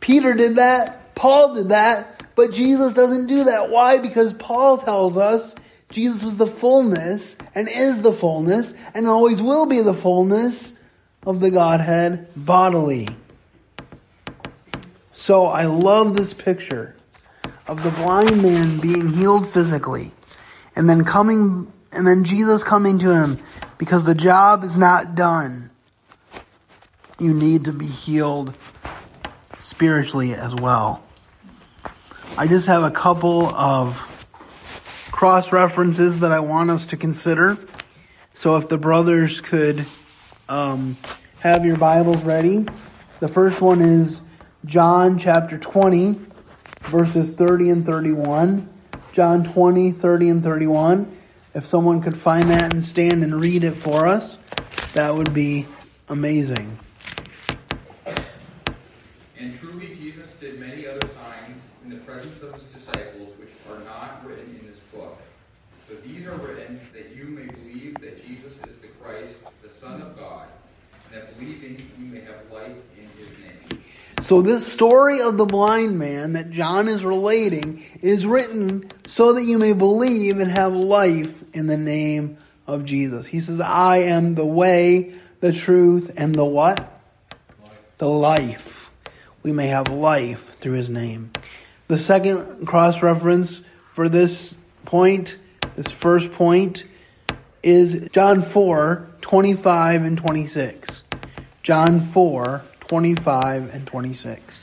Peter 0.00 0.34
did 0.34 0.56
that. 0.56 1.14
Paul 1.14 1.54
did 1.54 1.70
that. 1.70 2.19
But 2.40 2.52
Jesus 2.52 2.94
doesn't 2.94 3.26
do 3.26 3.44
that. 3.44 3.68
Why? 3.68 3.98
Because 3.98 4.32
Paul 4.32 4.78
tells 4.78 5.18
us 5.18 5.54
Jesus 5.90 6.22
was 6.22 6.36
the 6.36 6.46
fullness 6.46 7.36
and 7.54 7.68
is 7.68 8.00
the 8.00 8.14
fullness 8.14 8.72
and 8.94 9.06
always 9.06 9.42
will 9.42 9.66
be 9.66 9.82
the 9.82 9.92
fullness 9.92 10.72
of 11.26 11.40
the 11.40 11.50
Godhead 11.50 12.28
bodily. 12.34 13.08
So 15.12 15.48
I 15.48 15.66
love 15.66 16.16
this 16.16 16.32
picture 16.32 16.96
of 17.66 17.82
the 17.82 17.90
blind 17.90 18.42
man 18.42 18.80
being 18.80 19.10
healed 19.10 19.46
physically 19.46 20.10
and 20.74 20.88
then 20.88 21.04
coming, 21.04 21.70
and 21.92 22.06
then 22.06 22.24
Jesus 22.24 22.64
coming 22.64 23.00
to 23.00 23.12
him 23.12 23.36
because 23.76 24.04
the 24.04 24.14
job 24.14 24.64
is 24.64 24.78
not 24.78 25.14
done. 25.14 25.68
You 27.18 27.34
need 27.34 27.66
to 27.66 27.72
be 27.72 27.84
healed 27.84 28.56
spiritually 29.58 30.32
as 30.32 30.54
well. 30.54 31.02
I 32.38 32.46
just 32.46 32.66
have 32.68 32.82
a 32.82 32.90
couple 32.90 33.46
of 33.46 33.96
cross 35.10 35.52
references 35.52 36.20
that 36.20 36.32
I 36.32 36.40
want 36.40 36.70
us 36.70 36.86
to 36.86 36.96
consider. 36.96 37.58
So 38.34 38.56
if 38.56 38.68
the 38.68 38.78
brothers 38.78 39.40
could 39.40 39.84
um, 40.48 40.96
have 41.40 41.64
your 41.64 41.76
Bibles 41.76 42.22
ready. 42.22 42.66
The 43.20 43.28
first 43.28 43.60
one 43.60 43.80
is 43.82 44.20
John 44.64 45.18
chapter 45.18 45.58
20, 45.58 46.18
verses 46.82 47.32
30 47.32 47.70
and 47.70 47.86
31. 47.86 48.68
John 49.12 49.44
20, 49.44 49.92
30 49.92 50.28
and 50.28 50.44
31. 50.44 51.16
If 51.54 51.66
someone 51.66 52.00
could 52.00 52.16
find 52.16 52.50
that 52.50 52.72
and 52.72 52.84
stand 52.84 53.24
and 53.24 53.40
read 53.40 53.64
it 53.64 53.72
for 53.72 54.06
us, 54.06 54.38
that 54.94 55.14
would 55.14 55.34
be 55.34 55.66
amazing. 56.08 56.78
And 59.38 59.58
truly 59.58 59.94
Jesus 59.94 60.30
did 60.40 60.60
many 60.60 60.86
other 60.86 61.06
signs 61.08 61.58
in 61.84 61.90
the 61.90 61.96
presence 62.04 62.42
of 62.42 62.54
his 62.54 62.62
disciples, 62.64 63.30
which 63.38 63.50
are 63.68 63.78
not 63.84 64.24
written 64.24 64.58
in 64.60 64.66
this 64.66 64.78
book. 64.94 65.16
But 65.88 66.04
these 66.04 66.26
are 66.26 66.36
written 66.36 66.80
that 66.92 67.16
you 67.16 67.24
may 67.24 67.46
believe 67.46 67.94
that 68.00 68.24
Jesus 68.24 68.52
is 68.68 68.76
the 68.80 68.88
Christ, 69.02 69.34
the 69.62 69.68
Son 69.68 70.02
of 70.02 70.16
God, 70.16 70.46
and 71.04 71.20
that 71.20 71.38
believing 71.38 71.76
you 71.98 72.04
may 72.04 72.08
have 72.08 72.08
life 72.08 72.08
in 72.08 72.08
his 72.08 72.08
name. 72.08 72.10
So 74.22 74.42
this 74.42 74.70
story 74.70 75.22
of 75.22 75.36
the 75.36 75.44
blind 75.44 75.98
man 75.98 76.34
that 76.34 76.50
John 76.50 76.86
is 76.86 77.04
relating 77.04 77.84
is 78.00 78.24
written 78.24 78.88
so 79.08 79.32
that 79.32 79.42
you 79.42 79.58
may 79.58 79.72
believe 79.72 80.38
and 80.38 80.56
have 80.56 80.72
life 80.72 81.42
in 81.52 81.66
the 81.66 81.76
name 81.76 82.38
of 82.66 82.84
Jesus. 82.84 83.26
He 83.26 83.40
says, 83.40 83.60
I 83.60 83.98
am 83.98 84.36
the 84.36 84.44
way, 84.44 85.14
the 85.40 85.52
truth, 85.52 86.12
and 86.16 86.34
the 86.34 86.44
what? 86.44 86.78
Life. 86.78 87.72
The 87.98 88.08
life. 88.08 88.90
We 89.42 89.52
may 89.52 89.66
have 89.66 89.88
life 89.88 90.40
through 90.60 90.74
his 90.74 90.90
name. 90.90 91.32
The 91.88 91.98
second 91.98 92.66
cross 92.66 93.02
reference 93.02 93.62
for 93.94 94.08
this 94.08 94.54
point, 94.84 95.36
this 95.74 95.90
first 95.90 96.30
point, 96.32 96.84
is 97.64 98.08
John 98.12 98.42
4, 98.42 99.08
25 99.22 100.04
and 100.04 100.18
26. 100.18 101.02
John 101.62 102.00
4, 102.00 102.62
25 102.88 103.74
and 103.74 103.86
26. 103.86 104.60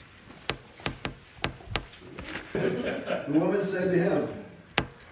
The 2.53 3.23
woman 3.27 3.61
said 3.61 3.91
to 3.91 3.97
him, 3.97 4.27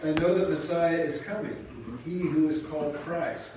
I 0.03 0.07
know 0.13 0.33
that 0.33 0.49
Messiah 0.49 0.97
is 0.97 1.21
coming, 1.21 1.99
he 2.03 2.17
who 2.17 2.49
is 2.49 2.63
called 2.63 2.95
Christ. 2.95 3.51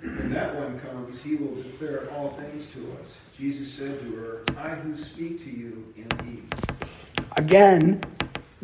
When 0.00 0.32
that 0.32 0.56
one 0.56 0.80
comes, 0.80 1.22
he 1.22 1.36
will 1.36 1.54
declare 1.62 2.10
all 2.12 2.30
things 2.30 2.66
to 2.72 2.96
us. 3.00 3.16
Jesus 3.36 3.72
said 3.72 4.00
to 4.00 4.16
her, 4.16 4.42
I 4.56 4.70
who 4.70 4.96
speak 4.96 5.44
to 5.44 5.50
you 5.50 5.94
am 5.96 6.26
he. 6.26 6.42
Again, 7.36 8.00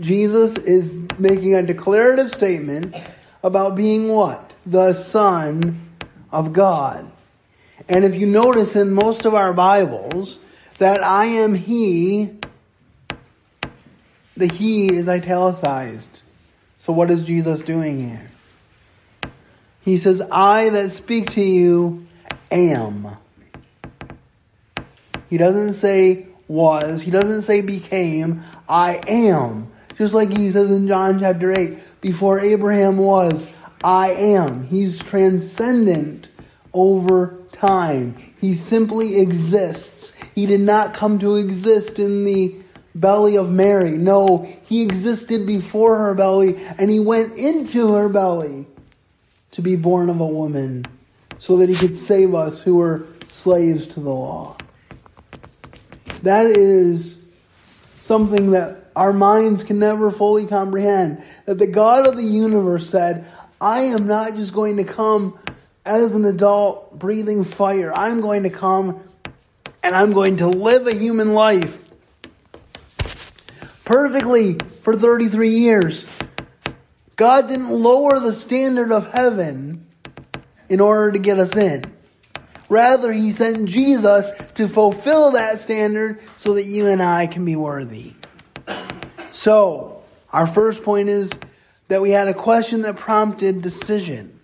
Jesus 0.01 0.57
is 0.59 0.93
making 1.21 1.55
a 1.55 1.63
declarative 1.63 2.33
statement 2.33 2.97
about 3.45 3.77
being 3.77 4.09
what? 4.09 4.53
The 4.67 4.93
Son 4.93 5.89
of 6.33 6.53
God. 6.53 7.11
And 7.89 8.05
if 8.05 8.15
you 8.15 8.27
notice 8.27 8.77
in 8.77 8.93
most 8.93 9.25
of 9.25 9.35
our 9.35 9.53
Bibles 9.53 10.39
that 10.79 11.03
I 11.03 11.27
am 11.27 11.55
He, 11.55 12.31
the 14.37 14.47
He 14.47 14.93
is 14.93 15.09
italicized. 15.09 16.21
So 16.79 16.93
what 16.93 17.11
is 17.11 17.23
Jesus 17.23 17.61
doing 17.61 18.09
here? 18.09 18.31
He 19.83 19.99
says, 19.99 20.23
I 20.31 20.71
that 20.71 20.93
speak 20.93 21.31
to 21.33 21.43
you 21.43 22.07
am. 22.51 23.17
He 25.29 25.37
doesn't 25.37 25.75
say 25.75 26.29
was. 26.49 27.03
He 27.03 27.11
doesn't 27.11 27.43
say 27.43 27.61
became. 27.61 28.43
I 28.69 29.01
am. 29.07 29.71
Just 29.99 30.15
like 30.15 30.37
he 30.37 30.51
says 30.51 30.71
in 30.71 30.89
John 30.89 31.21
chapter 31.21 31.53
8, 31.53 32.01
before 32.01 32.41
Abraham 32.41 32.97
was, 32.97 33.47
I 33.83 34.13
am. 34.13 34.67
He's 34.67 34.99
transcendent 34.99 36.29
over 36.73 37.39
time. 37.67 38.15
He 38.41 38.55
simply 38.55 39.21
exists. 39.21 40.13
He 40.35 40.47
did 40.47 40.61
not 40.61 40.95
come 40.95 41.19
to 41.21 41.37
exist 41.37 41.99
in 41.99 42.25
the 42.25 42.55
belly 42.95 43.37
of 43.37 43.51
Mary. 43.51 43.93
No, 43.93 44.49
he 44.67 44.83
existed 44.83 45.47
before 45.47 45.99
her 45.99 46.15
belly 46.15 46.57
and 46.79 46.91
he 46.91 47.01
went 47.01 47.37
into 47.39 47.93
her 47.95 48.09
belly 48.09 48.67
to 49.53 49.63
be 49.63 49.77
born 49.77 50.11
of 50.11 50.21
a 50.21 50.27
woman 50.27 50.85
so 51.39 51.57
that 51.59 51.69
he 51.69 51.75
could 51.75 51.95
save 51.95 52.35
us 52.35 52.61
who 52.61 52.77
were 52.77 53.07
slaves 53.29 53.87
to 53.89 54.01
the 54.01 54.11
law. 54.11 54.57
That 56.23 56.47
is 56.47 57.19
something 58.01 58.53
that 58.53 58.91
our 58.97 59.13
minds 59.13 59.65
can 59.65 59.79
never 59.79 60.11
fully 60.11 60.47
comprehend. 60.47 61.23
That 61.47 61.59
the 61.59 61.67
God 61.67 62.07
of 62.07 62.17
the 62.17 62.23
universe 62.23 62.89
said, 62.89 63.27
I 63.61 63.81
am 63.81 64.07
not 64.07 64.35
just 64.35 64.53
going 64.53 64.77
to 64.77 64.85
come 64.85 65.39
as 65.85 66.15
an 66.15 66.25
adult 66.25 66.99
breathing 66.99 67.45
fire. 67.45 67.93
I'm 67.95 68.21
going 68.21 68.45
to 68.45 68.51
come 68.51 69.03
and 69.83 69.95
I'm 69.95 70.13
going 70.13 70.39
to 70.39 70.47
live 70.49 70.87
a 70.87 70.95
human 70.95 71.35
life 71.35 71.81
perfectly 73.85 74.59
for 74.83 74.97
33 74.97 75.59
years. 75.59 76.07
God 77.17 77.49
didn't 77.49 77.71
lower 77.71 78.19
the 78.19 78.33
standard 78.33 78.91
of 78.91 79.13
heaven 79.13 79.87
in 80.69 80.81
order 80.81 81.13
to 81.13 81.19
get 81.19 81.39
us 81.39 81.55
in. 81.55 81.85
Rather, 82.69 83.13
He 83.13 83.31
sent 83.31 83.69
Jesus 83.69 84.27
to 84.55 84.67
fulfill 84.67 85.33
that 85.33 85.61
standard 85.61 86.21
so 86.39 86.55
that 86.55 86.65
you 86.65 86.87
and 86.89 87.03
I 87.03 87.27
can 87.27 87.45
be 87.45 87.57
worthy. 87.57 88.15
So, 89.33 90.03
our 90.33 90.47
first 90.47 90.83
point 90.83 91.09
is 91.09 91.31
that 91.89 92.01
we 92.01 92.11
had 92.11 92.29
a 92.29 92.35
question 92.35 92.83
that 92.83 92.97
prompted 92.97 93.63
decision. 93.63 94.41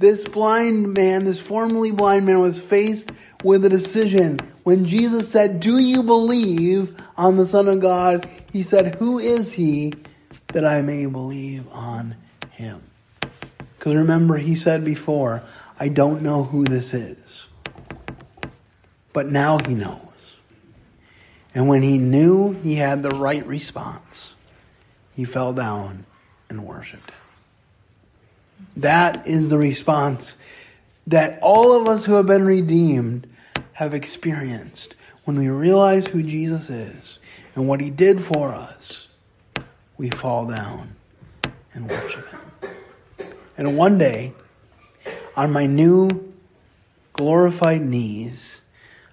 This 0.00 0.26
blind 0.26 0.94
man, 0.94 1.26
this 1.26 1.38
formerly 1.38 1.90
blind 1.90 2.24
man, 2.24 2.38
was 2.38 2.58
faced 2.58 3.12
with 3.44 3.66
a 3.66 3.68
decision. 3.68 4.38
When 4.62 4.86
Jesus 4.86 5.28
said, 5.28 5.60
Do 5.60 5.76
you 5.76 6.02
believe 6.02 6.98
on 7.18 7.36
the 7.36 7.44
Son 7.44 7.68
of 7.68 7.80
God? 7.80 8.26
He 8.50 8.62
said, 8.62 8.94
Who 8.94 9.18
is 9.18 9.52
he 9.52 9.92
that 10.54 10.64
I 10.64 10.80
may 10.80 11.04
believe 11.04 11.68
on 11.70 12.16
him? 12.50 12.80
Because 13.78 13.94
remember, 13.94 14.38
he 14.38 14.56
said 14.56 14.86
before, 14.86 15.42
I 15.78 15.88
don't 15.88 16.22
know 16.22 16.44
who 16.44 16.64
this 16.64 16.94
is. 16.94 17.44
But 19.12 19.30
now 19.30 19.58
he 19.66 19.74
knows. 19.74 20.00
And 21.54 21.68
when 21.68 21.82
he 21.82 21.98
knew 21.98 22.52
he 22.52 22.76
had 22.76 23.02
the 23.02 23.10
right 23.10 23.46
response, 23.46 24.32
he 25.14 25.26
fell 25.26 25.52
down 25.52 26.06
and 26.48 26.64
worshiped. 26.64 27.12
That 28.76 29.26
is 29.26 29.48
the 29.48 29.58
response 29.58 30.34
that 31.06 31.38
all 31.42 31.80
of 31.80 31.88
us 31.88 32.04
who 32.04 32.14
have 32.14 32.26
been 32.26 32.44
redeemed 32.44 33.26
have 33.72 33.94
experienced 33.94 34.94
when 35.24 35.38
we 35.38 35.48
realize 35.48 36.06
who 36.06 36.22
Jesus 36.22 36.70
is 36.70 37.18
and 37.54 37.66
what 37.68 37.80
he 37.80 37.90
did 37.90 38.22
for 38.22 38.48
us. 38.48 39.08
We 39.96 40.10
fall 40.10 40.46
down 40.46 40.94
and 41.74 41.88
worship 41.88 42.26
him. 42.28 42.70
And 43.58 43.76
one 43.76 43.98
day, 43.98 44.32
on 45.36 45.52
my 45.52 45.66
new 45.66 46.32
glorified 47.12 47.82
knees, 47.82 48.60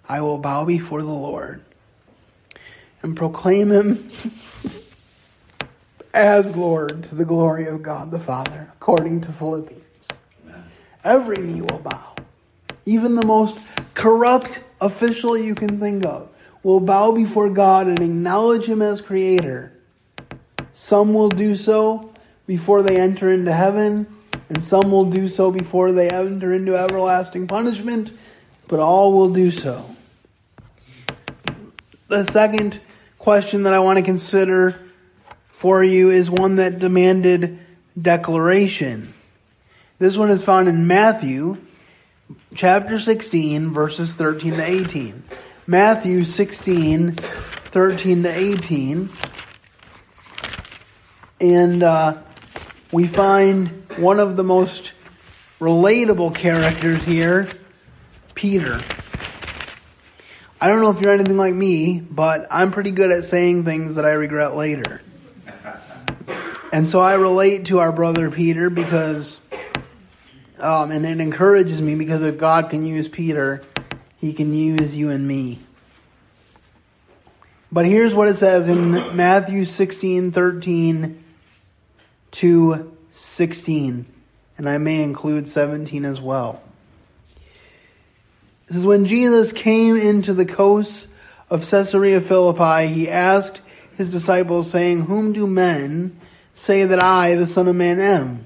I 0.08 0.22
will 0.22 0.38
bow 0.38 0.66
before 0.66 1.02
the 1.02 1.08
Lord 1.08 1.64
and 3.02 3.16
proclaim 3.16 3.72
him 3.72 4.12
as 6.18 6.56
Lord 6.56 7.04
to 7.10 7.16
the 7.16 7.26
glory 7.26 7.68
of 7.68 7.84
God 7.84 8.10
the 8.10 8.20
Father, 8.20 8.72
according 8.74 9.22
to 9.22 9.32
Philippians. 9.32 9.84
Every 11.04 11.38
knee 11.38 11.62
will 11.62 11.78
bow. 11.78 12.16
Even 12.88 13.14
the 13.14 13.26
most 13.26 13.56
corrupt 13.94 14.60
official 14.82 15.38
you 15.38 15.54
can 15.54 15.80
think 15.80 16.08
of 16.08 16.28
will 16.64 16.80
bow 16.80 17.12
before 17.12 17.52
God 17.52 17.86
and 17.86 18.00
acknowledge 18.00 18.66
Him 18.66 18.82
as 18.82 19.00
Creator. 19.00 19.72
Some 20.74 21.14
will 21.14 21.30
do 21.30 21.56
so 21.56 22.12
before 22.48 22.82
they 22.82 23.00
enter 23.00 23.32
into 23.32 23.54
heaven, 23.54 24.08
and 24.50 24.64
some 24.64 24.90
will 24.90 25.06
do 25.06 25.30
so 25.30 25.52
before 25.52 25.92
they 25.92 26.10
enter 26.10 26.52
into 26.52 26.76
everlasting 26.76 27.46
punishment, 27.46 28.12
but 28.68 28.80
all 28.80 29.14
will 29.14 29.32
do 29.32 29.52
so. 29.52 29.88
The 32.08 32.26
second 32.32 32.80
question 33.20 33.64
that 33.64 33.76
I 33.76 33.80
want 33.80 34.00
to 34.00 34.04
consider 34.04 34.87
for 35.58 35.84
you 35.84 36.12
is 36.12 36.30
one 36.30 36.58
that 36.58 36.78
demanded 36.78 37.58
declaration. 38.00 39.12
This 39.98 40.16
one 40.16 40.30
is 40.30 40.44
found 40.44 40.68
in 40.68 40.86
Matthew 40.86 41.58
chapter 42.54 43.00
16, 43.00 43.74
verses 43.74 44.14
13 44.14 44.52
to 44.54 44.64
18. 44.64 45.24
Matthew 45.66 46.26
16, 46.26 47.14
13 47.16 48.22
to 48.22 48.30
18. 48.30 49.10
And 51.42 51.82
uh, 51.82 52.22
we 52.92 53.08
find 53.08 53.84
one 53.98 54.20
of 54.20 54.38
the 54.38 54.44
most 54.44 54.92
relatable 55.60 56.36
characters 56.36 57.02
here, 57.02 57.50
Peter. 58.36 58.80
I 60.62 60.68
don't 60.68 60.82
know 60.82 60.92
if 60.92 61.02
you're 61.02 61.16
anything 61.16 61.38
like 61.38 61.56
me, 61.56 62.00
but 62.00 62.46
I'm 62.52 62.70
pretty 62.70 62.92
good 62.92 63.10
at 63.10 63.24
saying 63.24 63.66
things 63.66 63.96
that 63.96 64.06
I 64.06 64.12
regret 64.12 64.56
later. 64.56 65.02
And 66.72 66.90
so 66.90 67.00
I 67.00 67.14
relate 67.14 67.66
to 67.68 67.80
our 67.80 67.94
brother 67.94 68.30
Peter 68.30 68.70
because, 68.70 69.40
um, 70.60 70.92
and 70.92 71.06
it 71.06 71.22
encourages 71.22 71.82
me 71.82 71.96
because 71.96 72.22
if 72.24 72.38
God 72.38 72.70
can 72.70 72.86
use 72.86 73.08
Peter, 73.08 73.64
he 74.18 74.34
can 74.34 74.54
use 74.54 74.96
you 74.96 75.10
and 75.10 75.26
me. 75.26 75.60
But 77.72 77.86
here's 77.86 78.14
what 78.14 78.28
it 78.28 78.36
says 78.36 78.68
in 78.68 79.16
Matthew 79.16 79.64
16, 79.64 80.34
13 80.34 81.24
to 82.32 82.98
16. 83.14 84.06
And 84.58 84.70
I 84.70 84.78
may 84.78 85.04
include 85.04 85.48
17 85.48 86.04
as 86.04 86.20
well. 86.20 86.62
This 88.68 88.78
is 88.78 88.86
when 88.86 89.06
Jesus 89.06 89.54
came 89.54 89.96
into 89.96 90.34
the 90.34 90.46
coasts 90.46 91.08
of 91.50 91.70
Caesarea 91.70 92.20
Philippi, 92.20 92.88
he 92.94 93.10
asked 93.10 93.62
his 93.98 94.12
disciples, 94.12 94.70
saying, 94.70 95.06
Whom 95.06 95.32
do 95.32 95.48
men 95.48 96.20
say 96.58 96.86
that 96.86 97.02
I, 97.02 97.36
the 97.36 97.48
Son 97.48 97.68
of 97.68 97.76
Man, 97.76 98.00
am? 98.00 98.46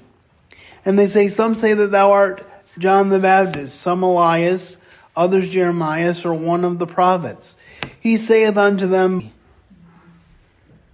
And 0.84 0.98
they 0.98 1.08
say, 1.08 1.28
Some 1.28 1.54
say 1.54 1.74
that 1.74 1.90
thou 1.90 2.12
art 2.12 2.46
John 2.78 3.08
the 3.08 3.18
Baptist, 3.18 3.80
some 3.80 4.02
Elias, 4.02 4.76
others 5.16 5.48
Jeremiah, 5.48 6.14
or 6.24 6.34
one 6.34 6.64
of 6.64 6.78
the 6.78 6.86
prophets. 6.86 7.54
He 8.00 8.16
saith 8.16 8.56
unto 8.56 8.86
them, 8.86 9.32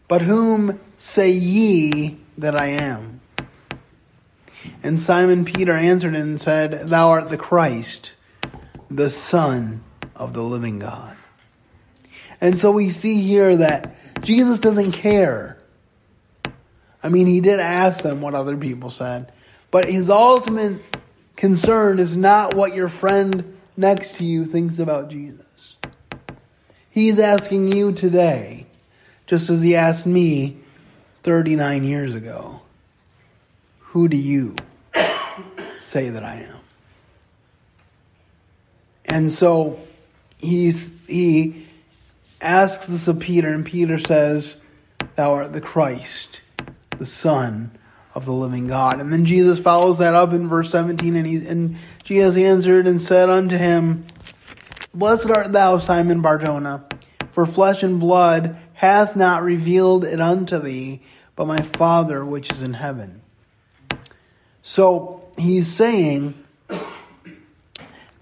But 0.09 0.23
whom 0.23 0.81
say 0.99 1.31
ye 1.31 2.19
that 2.39 2.61
I 2.61 2.69
am? 2.69 3.21
And 4.83 5.01
Simon 5.01 5.45
Peter 5.45 5.73
answered 5.73 6.15
and 6.15 6.41
said, 6.41 6.89
Thou 6.89 7.11
art 7.11 7.31
the 7.31 7.37
Christ, 7.37 8.13
the 8.91 9.11
Son 9.11 9.83
of 10.15 10.35
the 10.35 10.43
living 10.43 10.79
God. 10.79 11.17
And 12.41 12.59
so 12.59 12.71
we 12.71 12.91
see 12.91 13.23
here 13.23 13.57
that 13.57 13.95
Jesus 14.23 14.59
doesn't 14.59 14.93
care. 14.93 15.58
I 17.03 17.09
mean, 17.09 17.27
he 17.27 17.41
did 17.41 17.61
ask 17.61 18.03
them 18.03 18.21
what 18.21 18.35
other 18.35 18.57
people 18.57 18.91
said, 18.91 19.33
but 19.71 19.85
his 19.85 20.11
ultimate 20.11 20.83
concern 21.37 21.99
is 21.99 22.17
not 22.17 22.55
what 22.55 22.75
your 22.75 22.89
friend 22.89 23.57
next 23.77 24.17
to 24.17 24.25
you 24.25 24.45
thinks 24.45 24.79
about 24.79 25.09
Jesus. 25.09 25.77
He's 26.91 27.19
asking 27.19 27.69
you 27.69 27.93
today, 27.93 28.67
just 29.27 29.49
as 29.51 29.63
he 29.63 29.77
asked 29.77 30.07
me 30.07 30.57
39 31.23 31.85
years 31.85 32.15
ago, 32.15 32.63
who 33.79 34.09
do 34.09 34.17
you 34.17 34.57
say 35.81 36.11
that 36.11 36.25
I 36.25 36.47
am? 36.49 36.59
And 39.05 39.33
so 39.33 39.81
he's, 40.39 40.93
he 41.07 41.67
asks 42.41 42.87
this 42.87 43.09
of 43.09 43.21
Peter, 43.21 43.49
and 43.49 43.65
Peter 43.65 43.99
says, 43.99 44.57
Thou 45.17 45.33
art 45.33 45.53
the 45.53 45.61
Christ, 45.61 46.41
the 46.99 47.07
Son 47.07 47.71
of 48.15 48.25
the 48.25 48.33
living 48.33 48.67
God. 48.67 49.01
And 49.01 49.13
then 49.13 49.25
Jesus 49.25 49.59
follows 49.59 49.99
that 49.99 50.15
up 50.15 50.33
in 50.33 50.49
verse 50.49 50.71
17, 50.71 51.17
and, 51.17 51.27
he, 51.27 51.47
and 51.47 51.77
Jesus 52.05 52.37
answered 52.37 52.87
and 52.87 53.01
said 53.01 53.31
unto 53.31 53.57
him, 53.57 54.07
Blessed 54.93 55.31
art 55.31 55.53
thou, 55.53 55.79
Simon 55.79 56.21
Barjona, 56.21 56.85
for 57.31 57.47
flesh 57.47 57.83
and 57.83 58.01
blood 58.01 58.57
hath 58.75 59.15
not 59.15 59.43
revealed 59.43 60.05
it 60.05 60.21
unto 60.21 60.59
thee, 60.59 61.03
but 61.37 61.47
my 61.47 61.59
Father 61.59 62.25
which 62.25 62.51
is 62.53 62.63
in 62.63 62.75
heaven. 62.75 63.23
So 64.63 65.23
he's 65.37 65.73
saying 65.73 66.35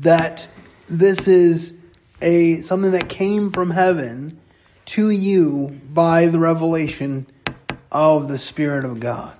that 0.01 0.47
this 0.89 1.27
is 1.27 1.75
a 2.21 2.61
something 2.61 2.93
that 2.93 3.09
came 3.09 3.51
from 3.51 3.71
heaven 3.71 4.41
to 4.87 5.11
you 5.11 5.81
by 5.93 6.27
the 6.27 6.39
revelation 6.39 7.27
of 7.97 8.29
the 8.29 8.39
Spirit 8.39 8.85
of 8.85 9.01
God. 9.01 9.35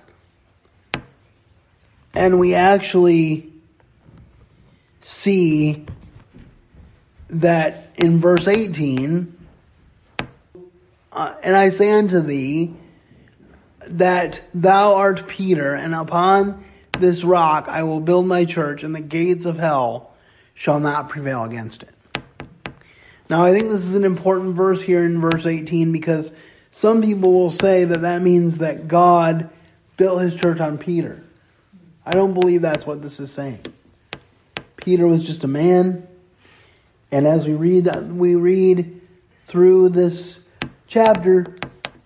And 2.15 2.39
we 2.39 2.55
actually 2.55 3.53
see 5.03 5.85
that 7.29 7.91
in 7.97 8.17
verse 8.17 8.47
18, 8.47 9.37
uh, 11.11 11.35
and 11.43 11.55
I 11.55 11.69
say 11.69 11.91
unto 11.91 12.19
thee 12.19 12.73
that 13.85 14.41
thou 14.55 14.95
art 14.95 15.27
Peter, 15.27 15.75
and 15.75 15.93
upon 15.93 16.63
this 16.97 17.23
rock 17.23 17.67
I 17.67 17.83
will 17.83 17.99
build 17.99 18.25
my 18.25 18.43
church, 18.43 18.81
and 18.81 18.95
the 18.95 19.01
gates 19.01 19.45
of 19.45 19.59
hell 19.59 20.15
shall 20.55 20.79
not 20.79 21.09
prevail 21.09 21.43
against 21.43 21.83
it. 21.83 21.93
Now, 23.29 23.45
I 23.45 23.51
think 23.51 23.69
this 23.69 23.85
is 23.85 23.93
an 23.93 24.03
important 24.03 24.55
verse 24.55 24.81
here 24.81 25.05
in 25.05 25.21
verse 25.21 25.45
18 25.45 25.91
because 25.91 26.31
some 26.77 27.01
people 27.01 27.31
will 27.31 27.51
say 27.51 27.85
that 27.85 28.01
that 28.01 28.21
means 28.21 28.57
that 28.57 28.87
God 28.87 29.49
built 29.97 30.21
his 30.21 30.35
church 30.35 30.59
on 30.59 30.77
Peter. 30.77 31.23
I 32.05 32.11
don't 32.11 32.33
believe 32.33 32.61
that's 32.61 32.85
what 32.85 33.01
this 33.01 33.19
is 33.19 33.31
saying. 33.31 33.65
Peter 34.77 35.07
was 35.07 35.23
just 35.23 35.43
a 35.43 35.47
man, 35.47 36.07
and 37.11 37.27
as 37.27 37.45
we 37.45 37.53
read 37.53 37.87
we 38.11 38.35
read 38.35 39.01
through 39.47 39.89
this 39.89 40.39
chapter, 40.87 41.55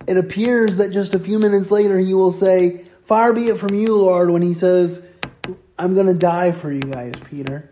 it 0.06 0.16
appears 0.16 0.78
that 0.78 0.90
just 0.90 1.14
a 1.14 1.18
few 1.18 1.38
minutes 1.38 1.70
later 1.70 1.98
he 1.98 2.14
will 2.14 2.32
say, 2.32 2.84
"Far 3.06 3.32
be 3.32 3.48
it 3.48 3.58
from 3.58 3.74
you, 3.74 3.94
Lord," 3.96 4.30
when 4.30 4.42
he 4.42 4.54
says, 4.54 4.98
"I'm 5.78 5.94
going 5.94 6.06
to 6.06 6.14
die 6.14 6.52
for 6.52 6.72
you 6.72 6.80
guys, 6.80 7.14
Peter." 7.30 7.70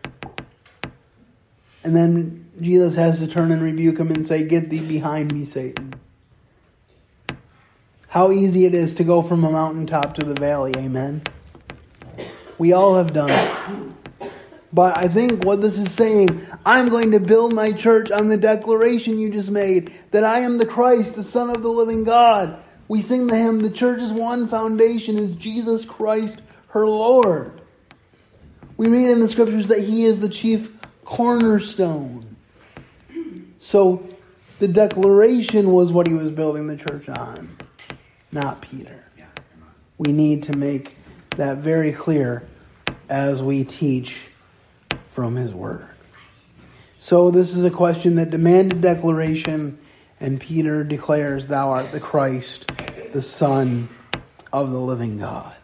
And 1.82 1.96
then 1.96 2.46
Jesus 2.60 2.94
has 2.94 3.18
to 3.18 3.26
turn 3.26 3.50
and 3.52 3.62
rebuke 3.62 3.98
him 3.98 4.10
and 4.10 4.26
say, 4.26 4.44
Get 4.44 4.70
thee 4.70 4.86
behind 4.86 5.32
me, 5.32 5.44
Satan. 5.44 5.94
How 8.10 8.32
easy 8.32 8.64
it 8.64 8.74
is 8.74 8.94
to 8.94 9.04
go 9.04 9.22
from 9.22 9.44
a 9.44 9.52
mountaintop 9.52 10.16
to 10.16 10.26
the 10.26 10.34
valley, 10.34 10.72
amen. 10.76 11.22
We 12.58 12.72
all 12.72 12.96
have 12.96 13.12
done 13.12 13.30
it. 13.30 14.32
But 14.72 14.98
I 14.98 15.06
think 15.06 15.44
what 15.44 15.60
this 15.60 15.78
is 15.78 15.92
saying, 15.92 16.44
I'm 16.66 16.88
going 16.88 17.12
to 17.12 17.20
build 17.20 17.54
my 17.54 17.70
church 17.70 18.10
on 18.10 18.26
the 18.26 18.36
declaration 18.36 19.20
you 19.20 19.30
just 19.30 19.52
made 19.52 19.94
that 20.10 20.24
I 20.24 20.40
am 20.40 20.58
the 20.58 20.66
Christ, 20.66 21.14
the 21.14 21.22
Son 21.22 21.50
of 21.50 21.62
the 21.62 21.68
living 21.68 22.02
God. 22.02 22.60
We 22.88 23.00
sing 23.00 23.28
the 23.28 23.36
hymn, 23.36 23.60
the 23.60 23.70
church's 23.70 24.12
one 24.12 24.48
foundation 24.48 25.16
is 25.16 25.30
Jesus 25.32 25.84
Christ, 25.84 26.42
her 26.70 26.88
Lord. 26.88 27.60
We 28.76 28.88
read 28.88 29.08
in 29.08 29.20
the 29.20 29.28
scriptures 29.28 29.68
that 29.68 29.84
he 29.84 30.04
is 30.04 30.18
the 30.18 30.28
chief 30.28 30.68
cornerstone. 31.04 32.34
So 33.60 34.04
the 34.58 34.66
declaration 34.66 35.70
was 35.70 35.92
what 35.92 36.08
he 36.08 36.14
was 36.14 36.32
building 36.32 36.66
the 36.66 36.76
church 36.76 37.08
on, 37.08 37.56
not 38.32 38.60
Peter. 38.62 39.04
We 39.98 40.12
need 40.12 40.44
to 40.44 40.56
make 40.56 40.96
that 41.36 41.58
very 41.58 41.92
clear 41.92 42.48
as 43.08 43.42
we 43.42 43.64
teach 43.64 44.28
from 45.10 45.36
his 45.36 45.52
word. 45.52 45.86
So 47.00 47.30
this 47.30 47.54
is 47.54 47.64
a 47.64 47.70
question 47.70 48.16
that 48.16 48.30
demanded 48.30 48.80
declaration, 48.80 49.78
and 50.20 50.40
Peter 50.40 50.84
declares, 50.84 51.46
Thou 51.46 51.70
art 51.70 51.92
the 51.92 52.00
Christ, 52.00 52.70
the 53.12 53.22
Son 53.22 53.88
of 54.52 54.70
the 54.70 54.80
living 54.80 55.18
God. 55.18 55.54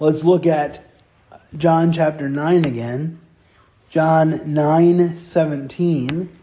Let's 0.00 0.24
look 0.24 0.46
at 0.46 0.84
John 1.56 1.92
chapter 1.92 2.28
9 2.28 2.64
again. 2.64 3.20
John 3.90 4.52
9 4.52 5.18
17. 5.18 6.38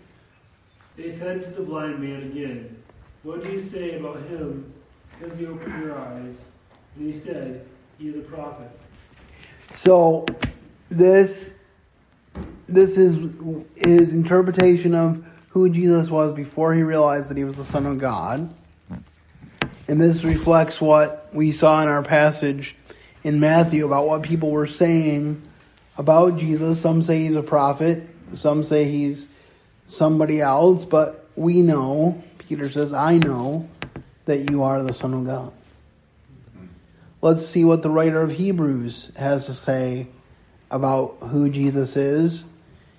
They 0.97 1.09
said 1.09 1.43
to 1.43 1.49
the 1.49 1.61
blind 1.61 1.99
man 1.99 2.23
again, 2.23 2.83
What 3.25 3.43
do 3.43 3.49
you 3.49 3.59
say 3.59 3.97
about 3.97 4.21
him? 4.27 4.71
Because 5.17 5.35
he 5.35 5.47
opened 5.47 5.81
your 5.81 5.97
eyes. 5.97 6.35
And 6.95 7.11
he 7.11 7.19
said, 7.19 7.65
He 7.97 8.07
is 8.07 8.15
a 8.15 8.21
prophet. 8.21 8.69
So 9.73 10.27
this 10.89 11.53
this 12.67 12.97
is 12.97 13.35
his 13.75 14.13
interpretation 14.13 14.93
of 14.93 15.25
who 15.49 15.71
Jesus 15.71 16.11
was 16.11 16.33
before 16.33 16.75
he 16.75 16.83
realized 16.83 17.31
that 17.31 17.37
he 17.37 17.43
was 17.43 17.55
the 17.55 17.65
Son 17.65 17.87
of 17.87 17.97
God. 17.97 18.53
And 19.87 19.99
this 19.99 20.23
reflects 20.23 20.79
what 20.79 21.27
we 21.33 21.51
saw 21.51 21.81
in 21.81 21.87
our 21.87 22.03
passage 22.03 22.75
in 23.23 23.39
Matthew 23.39 23.87
about 23.87 24.07
what 24.07 24.21
people 24.21 24.51
were 24.51 24.67
saying 24.67 25.41
about 25.97 26.37
Jesus. 26.37 26.79
Some 26.79 27.01
say 27.01 27.23
he's 27.23 27.35
a 27.35 27.41
prophet, 27.41 28.07
some 28.35 28.63
say 28.63 28.83
he's 28.85 29.27
somebody 29.87 30.41
else, 30.41 30.85
but 30.85 31.27
we 31.35 31.63
know, 31.63 32.23
Peter 32.47 32.69
says, 32.69 32.93
I 32.93 33.17
know 33.17 33.67
that 34.25 34.49
you 34.49 34.63
are 34.63 34.83
the 34.83 34.93
Son 34.93 35.13
of 35.13 35.25
God. 35.25 35.53
Let's 37.21 37.45
see 37.45 37.65
what 37.65 37.81
the 37.81 37.89
writer 37.89 38.21
of 38.21 38.31
Hebrews 38.31 39.11
has 39.15 39.47
to 39.47 39.53
say 39.53 40.07
about 40.69 41.17
who 41.21 41.49
Jesus 41.49 41.95
is. 41.95 42.43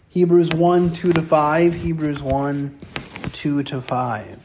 Hebrews 0.08 0.48
1 0.50 0.92
2 0.94 1.12
to 1.12 1.22
5. 1.22 1.74
Hebrews 1.74 2.22
1 2.22 2.78
2 3.32 3.62
to 3.62 3.80
5. 3.80 4.38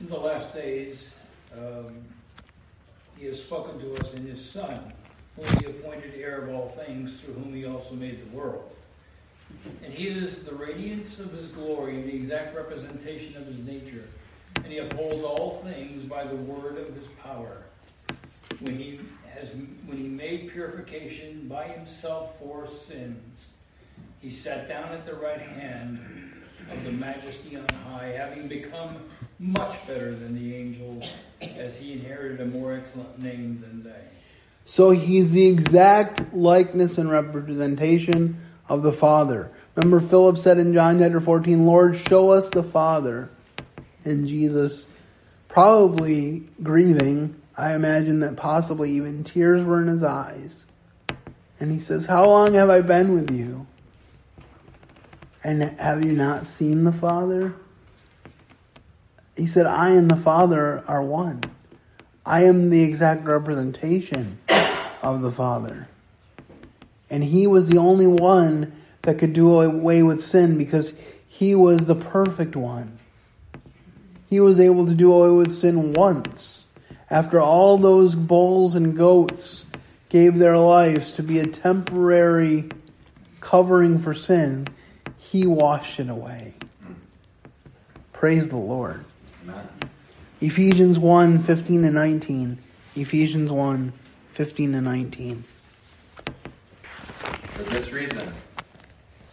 In 0.00 0.08
the 0.08 0.18
last 0.18 0.52
days, 0.52 1.10
um, 1.56 1.94
he 3.16 3.26
has 3.26 3.42
spoken 3.42 3.78
to 3.80 3.94
us 3.94 4.12
in 4.12 4.26
his 4.26 4.44
Son, 4.44 4.92
whom 5.36 5.46
he 5.60 5.66
appointed 5.66 6.12
heir 6.14 6.42
of 6.42 6.54
all 6.54 6.76
things, 6.84 7.20
through 7.20 7.34
whom 7.34 7.54
he 7.54 7.64
also 7.64 7.94
made 7.94 8.30
the 8.30 8.36
world. 8.36 8.70
And 9.82 9.94
he 9.94 10.08
is 10.08 10.40
the 10.40 10.54
radiance 10.54 11.20
of 11.20 11.32
his 11.32 11.46
glory 11.46 11.96
and 11.96 12.04
the 12.04 12.14
exact 12.14 12.54
representation 12.54 13.36
of 13.36 13.46
his 13.46 13.60
nature. 13.60 14.04
And 14.56 14.66
he 14.66 14.78
upholds 14.78 15.22
all 15.22 15.62
things 15.64 16.02
by 16.02 16.24
the 16.24 16.36
word 16.36 16.78
of 16.78 16.94
his 16.94 17.06
power. 17.22 17.62
When 18.60 18.76
he 18.76 19.00
has 19.34 19.50
when 19.86 19.98
he 19.98 20.08
made 20.08 20.50
purification 20.50 21.46
by 21.48 21.68
himself 21.68 22.38
for 22.38 22.66
sins, 22.66 23.46
he 24.20 24.30
sat 24.30 24.68
down 24.68 24.92
at 24.92 25.06
the 25.06 25.14
right 25.14 25.40
hand 25.40 26.00
of 26.70 26.84
the 26.84 26.92
majesty 26.92 27.56
on 27.56 27.66
high, 27.84 28.08
having 28.08 28.48
become 28.48 28.96
much 29.38 29.86
better 29.86 30.14
than 30.16 30.34
the 30.34 30.56
angels, 30.56 31.08
as 31.56 31.76
he 31.76 31.92
inherited 31.92 32.40
a 32.40 32.46
more 32.46 32.72
excellent 32.72 33.22
name 33.22 33.60
than 33.60 33.82
they. 33.82 34.02
So 34.64 34.90
he's 34.90 35.30
the 35.30 35.46
exact 35.46 36.34
likeness 36.34 36.98
and 36.98 37.10
representation 37.10 38.40
of 38.68 38.82
the 38.82 38.92
Father. 38.92 39.50
Remember, 39.76 40.00
Philip 40.00 40.38
said 40.38 40.58
in 40.58 40.74
John 40.74 40.98
chapter 40.98 41.20
14, 41.20 41.66
Lord, 41.66 41.96
show 41.96 42.30
us 42.30 42.48
the 42.48 42.64
Father. 42.64 43.30
And 44.06 44.28
Jesus, 44.28 44.86
probably 45.48 46.44
grieving, 46.62 47.42
I 47.56 47.74
imagine 47.74 48.20
that 48.20 48.36
possibly 48.36 48.92
even 48.92 49.24
tears 49.24 49.64
were 49.64 49.82
in 49.82 49.88
his 49.88 50.04
eyes. 50.04 50.64
And 51.58 51.72
he 51.72 51.80
says, 51.80 52.06
How 52.06 52.26
long 52.26 52.54
have 52.54 52.70
I 52.70 52.82
been 52.82 53.14
with 53.14 53.36
you? 53.36 53.66
And 55.42 55.62
have 55.80 56.04
you 56.04 56.12
not 56.12 56.46
seen 56.46 56.84
the 56.84 56.92
Father? 56.92 57.52
He 59.36 59.48
said, 59.48 59.66
I 59.66 59.90
and 59.90 60.08
the 60.08 60.16
Father 60.16 60.84
are 60.86 61.02
one. 61.02 61.42
I 62.24 62.44
am 62.44 62.70
the 62.70 62.82
exact 62.82 63.24
representation 63.24 64.38
of 65.02 65.20
the 65.20 65.32
Father. 65.32 65.88
And 67.10 67.24
he 67.24 67.48
was 67.48 67.66
the 67.66 67.78
only 67.78 68.06
one 68.06 68.72
that 69.02 69.18
could 69.18 69.32
do 69.32 69.60
away 69.60 70.04
with 70.04 70.24
sin 70.24 70.56
because 70.56 70.92
he 71.26 71.56
was 71.56 71.86
the 71.86 71.96
perfect 71.96 72.54
one. 72.54 72.95
He 74.28 74.40
was 74.40 74.58
able 74.60 74.86
to 74.86 74.94
do 74.94 75.12
away 75.12 75.36
with 75.36 75.52
sin 75.52 75.92
once. 75.92 76.64
After 77.08 77.40
all 77.40 77.78
those 77.78 78.14
bulls 78.14 78.74
and 78.74 78.96
goats 78.96 79.64
gave 80.08 80.38
their 80.38 80.58
lives 80.58 81.12
to 81.12 81.22
be 81.22 81.38
a 81.38 81.46
temporary 81.46 82.68
covering 83.40 83.98
for 83.98 84.14
sin, 84.14 84.66
he 85.18 85.46
washed 85.46 86.00
it 86.00 86.08
away. 86.08 86.54
Praise 88.12 88.48
the 88.48 88.56
Lord. 88.56 89.04
Amen. 89.44 89.68
Ephesians 90.40 90.98
1 90.98 91.42
15 91.42 91.84
and 91.84 91.94
19. 91.94 92.58
Ephesians 92.96 93.52
1 93.52 93.92
15 94.32 94.74
and 94.74 94.84
19. 94.84 95.44
For 97.50 97.62
this 97.64 97.90
reason, 97.92 98.32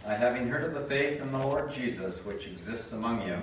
I 0.05 0.15
having 0.15 0.47
heard 0.47 0.63
of 0.65 0.73
the 0.73 0.87
faith 0.87 1.21
in 1.21 1.31
the 1.31 1.37
Lord 1.39 1.71
Jesus 1.71 2.23
which 2.25 2.45
exists 2.45 2.91
among 2.91 3.25
you, 3.25 3.37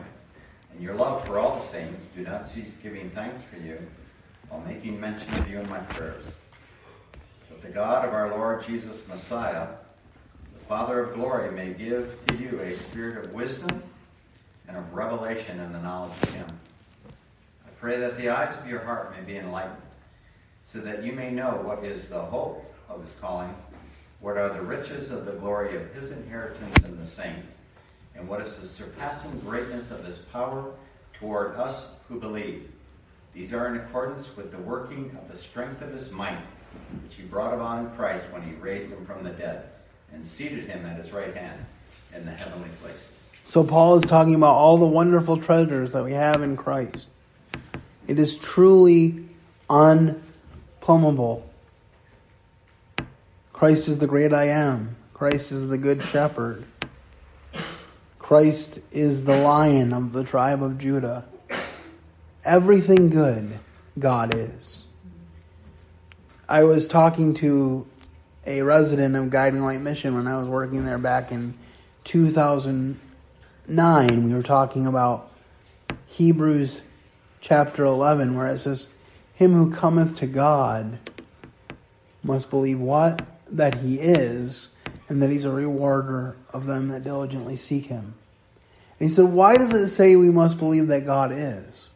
and 0.73 0.83
your 0.83 0.95
love 0.95 1.27
for 1.27 1.39
all 1.39 1.61
the 1.61 1.67
saints, 1.69 2.05
do 2.17 2.23
not 2.23 2.49
cease 2.49 2.77
giving 2.83 3.11
thanks 3.11 3.41
for 3.43 3.57
you, 3.57 3.79
while 4.49 4.61
making 4.63 4.99
mention 5.01 5.33
of 5.35 5.49
you 5.49 5.59
in 5.59 5.69
my 5.69 5.79
prayers. 5.81 6.25
That 7.49 7.63
the 7.63 7.69
God 7.69 8.07
of 8.07 8.15
our 8.15 8.31
Lord 8.31 8.65
Jesus 8.65 9.07
Messiah, 9.09 9.69
the 10.59 10.67
Father 10.67 11.01
of 11.01 11.15
glory, 11.15 11.51
may 11.51 11.73
give 11.73 12.17
to 12.27 12.37
you 12.37 12.61
a 12.61 12.75
spirit 12.75 13.25
of 13.25 13.33
wisdom 13.33 13.83
and 14.69 14.77
of 14.77 14.93
revelation 14.93 15.61
in 15.61 15.73
the 15.73 15.81
knowledge 15.81 16.13
of 16.23 16.35
him. 16.35 16.47
I 17.67 17.71
pray 17.81 17.99
that 17.99 18.17
the 18.17 18.29
eyes 18.29 18.57
of 18.59 18.69
your 18.69 18.81
heart 18.81 19.15
may 19.17 19.23
be 19.25 19.39
enlightened, 19.39 19.83
so 20.65 20.81
that 20.81 21.03
you 21.03 21.13
may 21.13 21.31
know 21.31 21.61
what 21.65 21.85
is 21.85 22.07
the 22.07 22.21
hope 22.21 22.65
of 22.89 23.03
his 23.03 23.15
calling 23.21 23.55
what 24.21 24.37
are 24.37 24.53
the 24.53 24.63
riches 24.63 25.11
of 25.11 25.25
the 25.25 25.33
glory 25.33 25.77
of 25.77 25.95
his 25.95 26.11
inheritance 26.11 26.85
in 26.85 26.99
the 26.99 27.07
saints? 27.07 27.53
And 28.21 28.29
what 28.29 28.43
is 28.43 28.55
the 28.57 28.69
surpassing 28.69 29.31
greatness 29.47 29.91
of 29.91 30.05
his 30.05 30.19
power 30.19 30.73
toward 31.15 31.57
us 31.57 31.87
who 32.07 32.21
believe? 32.21 32.71
These 33.33 33.55
are 33.55 33.75
in 33.75 33.81
accordance 33.81 34.29
with 34.37 34.53
the 34.53 34.59
working 34.59 35.17
of 35.19 35.33
the 35.33 35.39
strength 35.39 35.81
of 35.81 35.91
his 35.91 36.11
might, 36.11 36.39
which 37.03 37.15
he 37.15 37.23
brought 37.23 37.55
about 37.55 37.79
in 37.79 37.91
Christ 37.97 38.25
when 38.31 38.43
he 38.43 38.53
raised 38.57 38.93
him 38.93 39.07
from 39.07 39.25
the 39.25 39.31
dead 39.31 39.71
and 40.13 40.23
seated 40.25 40.67
him 40.67 40.85
at 40.85 40.99
his 40.99 41.13
right 41.13 41.35
hand 41.35 41.65
in 42.15 42.27
the 42.27 42.33
heavenly 42.33 42.69
places. 42.83 43.01
So, 43.43 43.65
Paul 43.65 43.97
is 43.97 44.05
talking 44.05 44.35
about 44.35 44.55
all 44.55 44.77
the 44.77 44.85
wonderful 44.85 45.39
treasures 45.39 45.93
that 45.93 46.05
we 46.05 46.13
have 46.13 46.43
in 46.43 46.57
Christ. 46.59 47.07
It 48.07 48.19
is 48.19 48.37
truly 48.37 49.25
unplumbable 49.71 51.43
Christ 53.61 53.89
is 53.89 53.99
the 53.99 54.07
great 54.07 54.33
I 54.33 54.45
am. 54.45 54.97
Christ 55.13 55.53
is 55.53 55.69
the 55.69 55.77
good 55.77 56.03
shepherd. 56.03 56.65
Christ 58.31 58.79
is 58.93 59.25
the 59.25 59.37
lion 59.39 59.93
of 59.93 60.13
the 60.13 60.23
tribe 60.23 60.63
of 60.63 60.79
Judah. 60.79 61.25
Everything 62.45 63.11
good 63.11 63.59
God 63.99 64.37
is. 64.37 64.85
I 66.49 66.63
was 66.63 66.87
talking 66.87 67.35
to 67.35 67.85
a 68.47 68.63
resident 68.63 69.17
of 69.17 69.31
Guiding 69.31 69.63
Light 69.63 69.81
Mission 69.81 70.15
when 70.15 70.29
I 70.29 70.39
was 70.39 70.47
working 70.47 70.85
there 70.85 70.97
back 70.97 71.33
in 71.33 71.55
2009. 72.05 74.29
We 74.29 74.33
were 74.33 74.45
talking 74.45 74.87
about 74.87 75.33
Hebrews 76.07 76.83
chapter 77.41 77.85
11, 77.85 78.37
where 78.37 78.47
it 78.47 78.61
says, 78.61 78.91
Him 79.35 79.55
who 79.55 79.75
cometh 79.75 80.19
to 80.19 80.29
God 80.29 81.01
must 82.23 82.49
believe 82.49 82.79
what? 82.79 83.27
that 83.53 83.75
he 83.75 83.99
is 83.99 84.69
and 85.09 85.21
that 85.23 85.31
he's 85.31 85.45
a 85.45 85.51
rewarder 85.51 86.37
of 86.53 86.67
them 86.67 86.89
that 86.89 87.03
diligently 87.03 87.57
seek 87.57 87.87
him. 87.87 88.15
And 89.01 89.09
he 89.09 89.15
said, 89.15 89.25
Why 89.25 89.57
does 89.57 89.73
it 89.73 89.89
say 89.89 90.15
we 90.15 90.31
must 90.31 90.59
believe 90.59 90.87
that 90.89 91.05
God 91.05 91.33
is? 91.33 91.89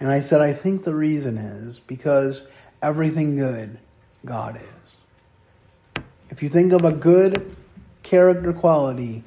And 0.00 0.10
I 0.10 0.20
said, 0.20 0.42
I 0.42 0.52
think 0.52 0.84
the 0.84 0.94
reason 0.94 1.38
is 1.38 1.80
because 1.80 2.42
everything 2.82 3.36
good 3.36 3.78
God 4.26 4.60
is. 4.60 6.02
If 6.28 6.42
you 6.42 6.50
think 6.50 6.72
of 6.72 6.84
a 6.84 6.92
good 6.92 7.56
character 8.02 8.52
quality, 8.52 9.24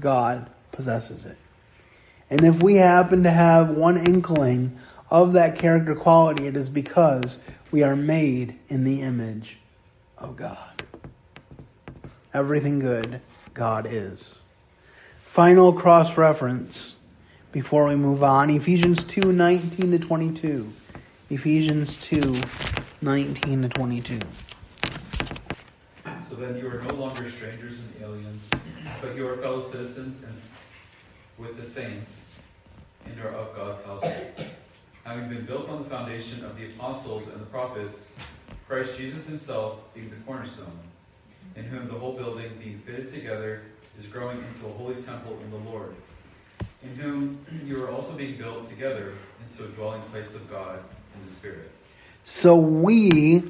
God 0.00 0.48
possesses 0.72 1.26
it. 1.26 1.36
And 2.30 2.42
if 2.42 2.62
we 2.62 2.76
happen 2.76 3.24
to 3.24 3.30
have 3.30 3.70
one 3.70 3.98
inkling 3.98 4.78
of 5.10 5.34
that 5.34 5.58
character 5.58 5.94
quality, 5.94 6.46
it 6.46 6.56
is 6.56 6.70
because 6.70 7.38
we 7.70 7.82
are 7.82 7.96
made 7.96 8.58
in 8.68 8.84
the 8.84 9.02
image 9.02 9.58
of 10.16 10.36
God 10.36 10.76
everything 12.36 12.78
good 12.78 13.20
God 13.54 13.86
is. 13.88 14.22
Final 15.36 15.70
cross 15.70 16.16
reference 16.16 16.96
before 17.52 17.84
we 17.84 17.94
move 17.94 18.22
on 18.22 18.48
Ephesians 18.48 19.04
2 19.04 19.34
19 19.34 19.90
to 19.90 19.98
22. 19.98 20.72
Ephesians 21.28 21.98
2 21.98 22.40
19 23.02 23.60
to 23.60 23.68
22. 23.68 24.18
So 26.30 26.36
then 26.36 26.56
you 26.56 26.66
are 26.66 26.80
no 26.80 26.94
longer 26.94 27.28
strangers 27.28 27.74
and 27.74 28.02
aliens, 28.02 28.44
but 29.02 29.14
you 29.14 29.28
are 29.28 29.36
fellow 29.36 29.60
citizens 29.60 30.22
and 30.26 30.40
with 31.36 31.58
the 31.58 31.66
saints 31.66 32.28
and 33.04 33.20
are 33.20 33.32
of 33.32 33.54
God's 33.54 33.84
household. 33.84 34.32
Having 35.04 35.28
been 35.28 35.44
built 35.44 35.68
on 35.68 35.82
the 35.82 35.90
foundation 35.90 36.46
of 36.46 36.56
the 36.56 36.64
apostles 36.68 37.28
and 37.28 37.38
the 37.38 37.46
prophets, 37.50 38.14
Christ 38.66 38.96
Jesus 38.96 39.26
himself 39.26 39.80
being 39.92 40.08
the 40.08 40.16
cornerstone 40.24 40.78
in 41.56 41.64
whom 41.64 41.88
the 41.88 41.94
whole 41.94 42.14
building, 42.14 42.52
being 42.58 42.80
fitted 42.86 43.12
together, 43.12 43.64
is 43.98 44.06
growing 44.06 44.38
into 44.38 44.66
a 44.66 44.72
holy 44.72 45.00
temple 45.02 45.38
in 45.42 45.50
the 45.50 45.70
Lord, 45.70 45.94
in 46.82 46.94
whom 46.96 47.44
you 47.64 47.82
are 47.82 47.90
also 47.90 48.12
being 48.12 48.36
built 48.36 48.68
together 48.68 49.12
into 49.48 49.64
a 49.64 49.68
dwelling 49.68 50.02
place 50.10 50.34
of 50.34 50.48
God 50.50 50.80
in 51.14 51.26
the 51.26 51.32
Spirit. 51.32 51.70
So 52.24 52.56
we 52.56 53.44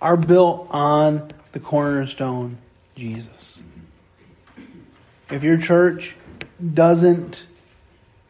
are 0.00 0.16
built 0.16 0.68
on 0.70 1.30
the 1.52 1.60
cornerstone, 1.60 2.58
Jesus. 2.96 3.58
If 5.30 5.42
your 5.42 5.56
church 5.56 6.16
doesn't 6.72 7.42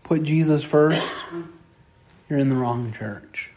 put 0.05 0.23
Jesus 0.23 0.63
first, 0.63 1.03
you're 2.29 2.39
in 2.39 2.49
the 2.49 2.57
wrong 2.57 2.93
church. 2.97 3.51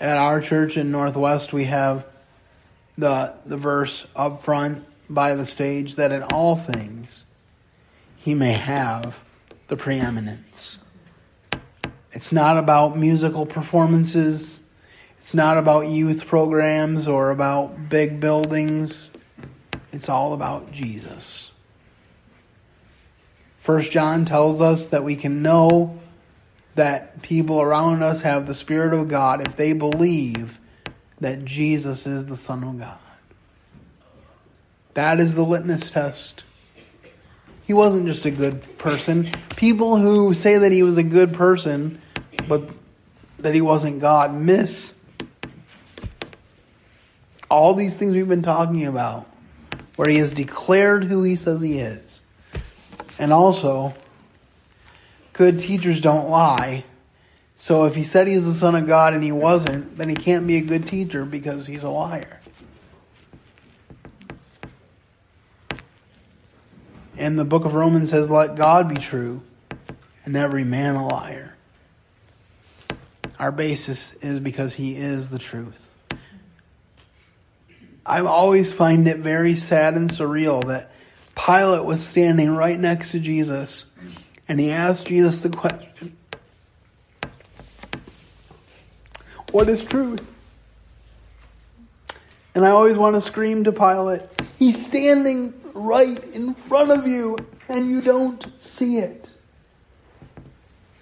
At 0.00 0.16
our 0.16 0.40
church 0.40 0.76
in 0.76 0.90
Northwest, 0.90 1.52
we 1.52 1.64
have 1.64 2.04
the, 2.98 3.34
the 3.46 3.56
verse 3.56 4.06
up 4.16 4.42
front 4.42 4.84
by 5.12 5.34
the 5.34 5.46
stage 5.46 5.96
that 5.96 6.12
in 6.12 6.22
all 6.24 6.56
things 6.56 7.24
he 8.16 8.34
may 8.34 8.52
have 8.52 9.18
the 9.68 9.76
preeminence. 9.76 10.78
It's 12.12 12.32
not 12.32 12.58
about 12.58 12.96
musical 12.96 13.46
performances. 13.46 14.60
It's 15.18 15.34
not 15.34 15.56
about 15.56 15.88
youth 15.88 16.26
programs 16.26 17.06
or 17.06 17.30
about 17.30 17.88
big 17.88 18.20
buildings. 18.20 19.08
It's 19.92 20.08
all 20.08 20.32
about 20.32 20.72
Jesus. 20.72 21.50
First 23.58 23.92
John 23.92 24.24
tells 24.24 24.60
us 24.60 24.88
that 24.88 25.04
we 25.04 25.16
can 25.16 25.42
know 25.42 26.00
that 26.74 27.22
people 27.22 27.60
around 27.60 28.02
us 28.02 28.22
have 28.22 28.46
the 28.46 28.54
Spirit 28.54 28.94
of 28.94 29.08
God 29.08 29.46
if 29.46 29.56
they 29.56 29.72
believe 29.72 30.58
that 31.20 31.44
Jesus 31.44 32.06
is 32.06 32.26
the 32.26 32.36
Son 32.36 32.64
of 32.64 32.78
God. 32.78 32.98
That 34.94 35.20
is 35.20 35.34
the 35.34 35.42
litmus 35.42 35.90
test. 35.90 36.44
He 37.64 37.72
wasn't 37.72 38.06
just 38.06 38.26
a 38.26 38.30
good 38.30 38.78
person. 38.78 39.30
People 39.56 39.96
who 39.96 40.34
say 40.34 40.58
that 40.58 40.72
he 40.72 40.82
was 40.82 40.96
a 40.96 41.02
good 41.02 41.32
person, 41.32 42.02
but 42.48 42.68
that 43.38 43.54
he 43.54 43.60
wasn't 43.60 44.00
God, 44.00 44.34
miss 44.34 44.92
all 47.50 47.74
these 47.74 47.96
things 47.96 48.14
we've 48.14 48.28
been 48.28 48.42
talking 48.42 48.86
about, 48.86 49.26
where 49.96 50.08
he 50.08 50.18
has 50.18 50.32
declared 50.32 51.04
who 51.04 51.22
he 51.22 51.36
says 51.36 51.60
he 51.60 51.78
is. 51.78 52.22
And 53.18 53.32
also, 53.32 53.94
good 55.32 55.58
teachers 55.58 56.00
don't 56.00 56.30
lie. 56.30 56.84
So 57.56 57.84
if 57.84 57.94
he 57.94 58.04
said 58.04 58.26
he's 58.26 58.44
the 58.44 58.54
Son 58.54 58.74
of 58.74 58.86
God 58.86 59.14
and 59.14 59.22
he 59.22 59.32
wasn't, 59.32 59.96
then 59.96 60.08
he 60.08 60.16
can't 60.16 60.46
be 60.46 60.56
a 60.56 60.62
good 60.62 60.86
teacher 60.86 61.24
because 61.24 61.66
he's 61.66 61.84
a 61.84 61.90
liar. 61.90 62.40
And 67.22 67.38
the 67.38 67.44
book 67.44 67.64
of 67.64 67.74
Romans 67.74 68.10
says, 68.10 68.28
let 68.28 68.56
God 68.56 68.88
be 68.88 68.96
true 68.96 69.42
and 70.24 70.34
every 70.34 70.64
man 70.64 70.96
a 70.96 71.06
liar. 71.06 71.54
Our 73.38 73.52
basis 73.52 74.12
is 74.20 74.40
because 74.40 74.74
he 74.74 74.96
is 74.96 75.30
the 75.30 75.38
truth. 75.38 75.78
I 78.04 78.22
always 78.22 78.72
find 78.72 79.06
it 79.06 79.18
very 79.18 79.54
sad 79.54 79.94
and 79.94 80.10
surreal 80.10 80.66
that 80.66 80.90
Pilate 81.36 81.84
was 81.84 82.04
standing 82.04 82.56
right 82.56 82.76
next 82.76 83.12
to 83.12 83.20
Jesus 83.20 83.84
and 84.48 84.58
he 84.58 84.72
asked 84.72 85.06
Jesus 85.06 85.42
the 85.42 85.50
question 85.50 86.16
What 89.52 89.68
is 89.68 89.84
truth? 89.84 90.26
And 92.56 92.66
I 92.66 92.70
always 92.70 92.96
want 92.96 93.14
to 93.14 93.20
scream 93.20 93.62
to 93.62 93.70
Pilate, 93.70 94.22
He's 94.58 94.84
standing 94.84 95.54
right 95.74 96.22
in 96.32 96.54
front 96.54 96.90
of 96.90 97.06
you 97.06 97.36
and 97.68 97.88
you 97.88 98.00
don't 98.00 98.46
see 98.58 98.98
it. 98.98 99.28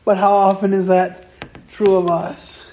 But 0.04 0.18
how 0.18 0.32
often 0.32 0.72
is 0.72 0.86
that 0.86 1.26
true 1.70 1.96
of 1.96 2.10
us? 2.10 2.66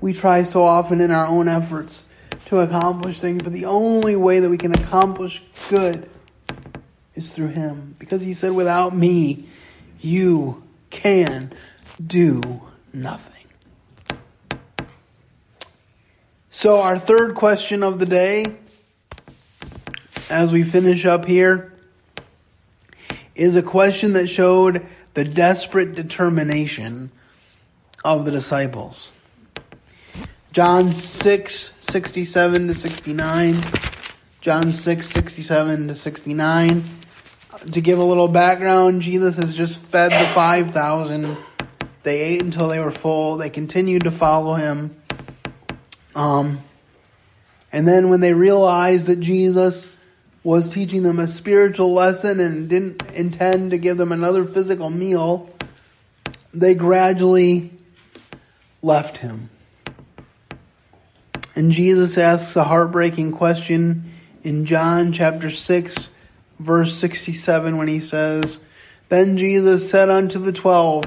We 0.00 0.12
try 0.12 0.44
so 0.44 0.62
often 0.64 1.00
in 1.00 1.10
our 1.10 1.26
own 1.26 1.48
efforts 1.48 2.06
to 2.46 2.60
accomplish 2.60 3.20
things, 3.20 3.42
but 3.42 3.52
the 3.52 3.66
only 3.66 4.16
way 4.16 4.40
that 4.40 4.48
we 4.48 4.58
can 4.58 4.72
accomplish 4.72 5.42
good 5.68 6.08
is 7.14 7.32
through 7.32 7.48
Him. 7.48 7.96
Because 7.98 8.22
He 8.22 8.34
said, 8.34 8.52
without 8.52 8.96
me, 8.96 9.46
you 10.00 10.62
can 10.90 11.52
do 12.04 12.62
nothing. 12.92 13.34
So, 16.50 16.80
our 16.80 16.98
third 16.98 17.34
question 17.34 17.82
of 17.82 17.98
the 17.98 18.06
day, 18.06 18.44
as 20.30 20.52
we 20.52 20.62
finish 20.62 21.04
up 21.04 21.24
here, 21.24 21.72
is 23.34 23.56
a 23.56 23.62
question 23.62 24.14
that 24.14 24.28
showed 24.28 24.86
the 25.14 25.24
desperate 25.24 25.94
determination 25.94 27.10
of 28.04 28.24
the 28.24 28.30
disciples. 28.30 29.12
John 30.52 30.94
6, 30.94 31.70
67 31.80 32.68
to 32.68 32.74
69. 32.74 33.64
John 34.40 34.72
6, 34.72 35.10
67 35.10 35.88
to 35.88 35.96
69. 35.96 36.90
To 37.72 37.80
give 37.80 37.98
a 37.98 38.04
little 38.04 38.28
background, 38.28 39.02
Jesus 39.02 39.36
has 39.36 39.54
just 39.54 39.78
fed 39.78 40.12
the 40.12 40.28
5,000. 40.32 41.36
They 42.02 42.20
ate 42.20 42.42
until 42.42 42.68
they 42.68 42.80
were 42.80 42.90
full. 42.90 43.36
They 43.36 43.50
continued 43.50 44.04
to 44.04 44.10
follow 44.10 44.54
him. 44.54 44.96
Um, 46.14 46.62
and 47.72 47.86
then 47.86 48.08
when 48.08 48.20
they 48.20 48.32
realized 48.32 49.06
that 49.06 49.20
Jesus 49.20 49.86
was 50.48 50.70
teaching 50.70 51.02
them 51.02 51.18
a 51.18 51.28
spiritual 51.28 51.92
lesson 51.92 52.40
and 52.40 52.70
didn't 52.70 53.02
intend 53.12 53.70
to 53.70 53.76
give 53.76 53.98
them 53.98 54.12
another 54.12 54.46
physical 54.46 54.88
meal, 54.88 55.54
they 56.54 56.72
gradually 56.72 57.70
left 58.80 59.18
him. 59.18 59.50
And 61.54 61.70
Jesus 61.70 62.16
asks 62.16 62.56
a 62.56 62.64
heartbreaking 62.64 63.32
question 63.32 64.10
in 64.42 64.64
John 64.64 65.12
chapter 65.12 65.50
6, 65.50 65.94
verse 66.58 66.96
67, 66.96 67.76
when 67.76 67.88
he 67.88 68.00
says, 68.00 68.56
Then 69.10 69.36
Jesus 69.36 69.90
said 69.90 70.08
unto 70.08 70.38
the 70.38 70.52
twelve, 70.52 71.04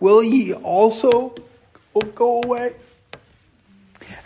Will 0.00 0.22
ye 0.22 0.54
also 0.54 1.34
go 2.14 2.40
away? 2.42 2.72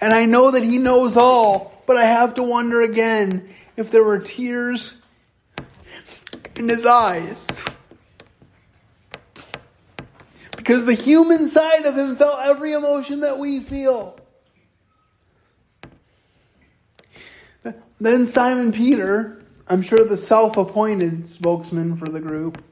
And 0.01 0.13
I 0.13 0.25
know 0.25 0.53
that 0.53 0.63
he 0.63 0.79
knows 0.79 1.17
all, 1.17 1.83
but 1.85 1.97
I 1.97 2.05
have 2.05 2.37
to 2.37 2.45
wonder 2.45 2.81
again 2.83 3.53
if 3.77 3.91
there 3.91 4.03
were 4.03 4.19
tears 4.19 4.95
in 6.57 6.69
his 6.69 6.87
eyes. 6.87 7.47
Because 10.57 10.85
the 10.85 10.95
human 10.95 11.49
side 11.49 11.87
of 11.87 11.97
him 11.97 12.17
felt 12.17 12.41
every 12.41 12.73
emotion 12.73 13.21
that 13.21 13.39
we 13.39 13.61
feel. 13.61 14.19
Then 18.01 18.27
Simon 18.27 18.73
Peter, 18.73 19.43
I'm 19.69 19.83
sure 19.83 20.05
the 20.05 20.19
self 20.19 20.57
appointed 20.57 21.29
spokesman 21.29 21.97
for 21.97 22.09
the 22.09 22.21
group, 22.21 22.63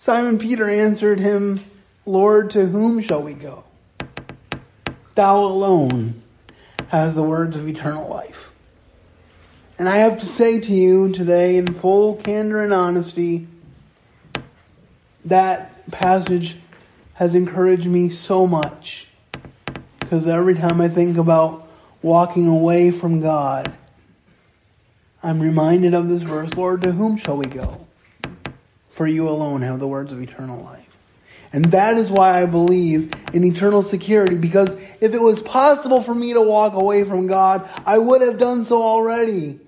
Simon 0.00 0.38
Peter 0.38 0.68
answered 0.68 1.18
him, 1.18 1.60
Lord, 2.06 2.50
to 2.50 2.66
whom 2.66 3.00
shall 3.00 3.22
we 3.22 3.34
go? 3.34 3.64
Thou 5.14 5.38
alone 5.38 6.22
has 6.88 7.14
the 7.14 7.22
words 7.22 7.56
of 7.56 7.68
eternal 7.68 8.08
life. 8.08 8.51
And 9.82 9.88
I 9.88 9.96
have 9.96 10.20
to 10.20 10.26
say 10.26 10.60
to 10.60 10.72
you 10.72 11.12
today, 11.12 11.56
in 11.56 11.74
full 11.74 12.14
candor 12.14 12.62
and 12.62 12.72
honesty, 12.72 13.48
that 15.24 15.90
passage 15.90 16.56
has 17.14 17.34
encouraged 17.34 17.86
me 17.86 18.08
so 18.08 18.46
much. 18.46 19.08
Because 19.98 20.24
every 20.28 20.54
time 20.54 20.80
I 20.80 20.88
think 20.88 21.16
about 21.16 21.66
walking 22.00 22.46
away 22.46 22.92
from 22.92 23.22
God, 23.22 23.74
I'm 25.20 25.40
reminded 25.40 25.94
of 25.94 26.08
this 26.08 26.22
verse 26.22 26.54
Lord, 26.54 26.84
to 26.84 26.92
whom 26.92 27.16
shall 27.16 27.36
we 27.36 27.46
go? 27.46 27.84
For 28.90 29.08
you 29.08 29.28
alone 29.28 29.62
have 29.62 29.80
the 29.80 29.88
words 29.88 30.12
of 30.12 30.22
eternal 30.22 30.62
life. 30.62 30.86
And 31.52 31.64
that 31.72 31.98
is 31.98 32.08
why 32.08 32.40
I 32.40 32.46
believe 32.46 33.10
in 33.32 33.42
eternal 33.42 33.82
security, 33.82 34.36
because 34.36 34.76
if 35.00 35.12
it 35.12 35.20
was 35.20 35.40
possible 35.40 36.04
for 36.04 36.14
me 36.14 36.34
to 36.34 36.40
walk 36.40 36.74
away 36.74 37.02
from 37.02 37.26
God, 37.26 37.68
I 37.84 37.98
would 37.98 38.22
have 38.22 38.38
done 38.38 38.64
so 38.64 38.80
already. 38.80 39.58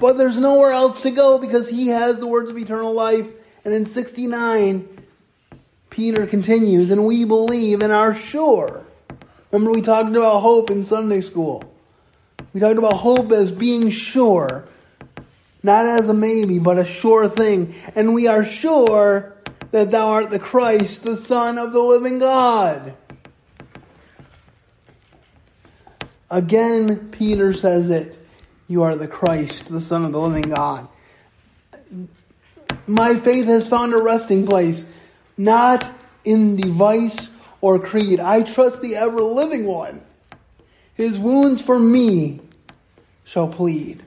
But 0.00 0.16
there's 0.16 0.38
nowhere 0.38 0.72
else 0.72 1.02
to 1.02 1.10
go 1.10 1.38
because 1.38 1.68
He 1.68 1.88
has 1.88 2.18
the 2.18 2.26
words 2.26 2.50
of 2.50 2.56
eternal 2.56 2.92
life. 2.92 3.26
And 3.64 3.74
in 3.74 3.86
69, 3.86 4.88
Peter 5.90 6.26
continues, 6.26 6.90
and 6.90 7.04
we 7.04 7.24
believe 7.24 7.82
and 7.82 7.92
are 7.92 8.14
sure. 8.14 8.84
Remember, 9.50 9.72
we 9.72 9.82
talked 9.82 10.10
about 10.10 10.40
hope 10.40 10.70
in 10.70 10.84
Sunday 10.84 11.20
school. 11.20 11.64
We 12.52 12.60
talked 12.60 12.78
about 12.78 12.94
hope 12.94 13.32
as 13.32 13.50
being 13.50 13.90
sure, 13.90 14.68
not 15.62 15.86
as 15.86 16.08
a 16.08 16.14
maybe, 16.14 16.58
but 16.58 16.78
a 16.78 16.86
sure 16.86 17.28
thing. 17.28 17.74
And 17.94 18.14
we 18.14 18.26
are 18.28 18.44
sure 18.44 19.34
that 19.70 19.90
thou 19.90 20.10
art 20.10 20.30
the 20.30 20.38
Christ, 20.38 21.02
the 21.02 21.16
Son 21.16 21.58
of 21.58 21.72
the 21.72 21.82
living 21.82 22.18
God. 22.18 22.94
Again, 26.30 27.08
Peter 27.10 27.54
says 27.54 27.90
it. 27.90 28.17
You 28.68 28.82
are 28.82 28.94
the 28.94 29.08
Christ, 29.08 29.70
the 29.70 29.80
Son 29.80 30.04
of 30.04 30.12
the 30.12 30.20
living 30.20 30.42
God. 30.42 30.88
My 32.86 33.18
faith 33.18 33.46
has 33.46 33.66
found 33.66 33.94
a 33.94 33.98
resting 33.98 34.46
place, 34.46 34.84
not 35.38 35.90
in 36.24 36.56
device 36.56 37.28
or 37.62 37.78
creed. 37.78 38.20
I 38.20 38.42
trust 38.42 38.82
the 38.82 38.96
ever 38.96 39.22
living 39.22 39.64
one. 39.64 40.02
His 40.94 41.18
wounds 41.18 41.62
for 41.62 41.78
me 41.78 42.40
shall 43.24 43.48
plead. 43.48 44.02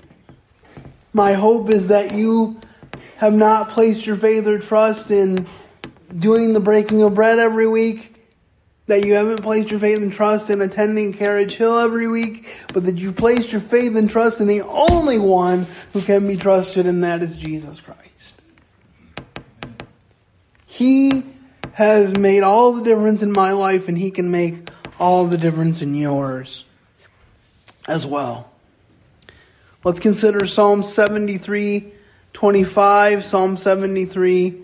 My 1.12 1.34
hope 1.34 1.72
is 1.72 1.88
that 1.88 2.14
you 2.14 2.60
have 3.18 3.34
not 3.34 3.70
placed 3.70 4.06
your 4.06 4.16
faith 4.16 4.48
or 4.48 4.60
trust 4.60 5.10
in 5.10 5.48
doing 6.16 6.54
the 6.54 6.60
breaking 6.60 7.02
of 7.02 7.16
bread 7.16 7.40
every 7.40 7.68
week, 7.68 8.11
that 8.92 9.06
you 9.06 9.14
haven't 9.14 9.42
placed 9.42 9.72
your 9.72 9.80
faith 9.80 10.02
and 10.02 10.12
trust 10.12 10.50
in 10.50 10.60
attending 10.60 11.14
Carriage 11.14 11.56
Hill 11.56 11.80
every 11.80 12.10
week, 12.10 12.50
but 12.74 12.86
that 12.86 12.98
you've 12.98 13.16
placed 13.16 13.54
your 13.54 13.62
faith 13.62 13.96
and 13.96 14.10
trust 14.10 14.42
in 14.42 14.48
the 14.48 14.64
only 14.64 15.18
one 15.18 15.66
who 15.94 16.02
can 16.02 16.28
be 16.28 16.36
trusted, 16.36 16.86
and 16.86 17.02
that 17.02 17.22
is 17.22 17.38
Jesus 17.38 17.80
Christ. 17.80 18.34
He 20.66 21.24
has 21.72 22.18
made 22.18 22.44
all 22.44 22.74
the 22.74 22.84
difference 22.84 23.22
in 23.22 23.32
my 23.32 23.54
life, 23.54 23.88
and 23.88 23.98
He 23.98 24.12
can 24.12 24.30
make 24.30 24.68
all 25.00 25.26
the 25.26 25.38
difference 25.38 25.82
in 25.82 25.96
yours 25.96 26.66
as 27.88 28.06
well. 28.06 28.52
Let's 29.86 30.02
consider 30.02 30.46
Psalm 30.46 30.84
73 30.84 31.94
25, 32.34 33.24
Psalm 33.24 33.56
73, 33.56 34.62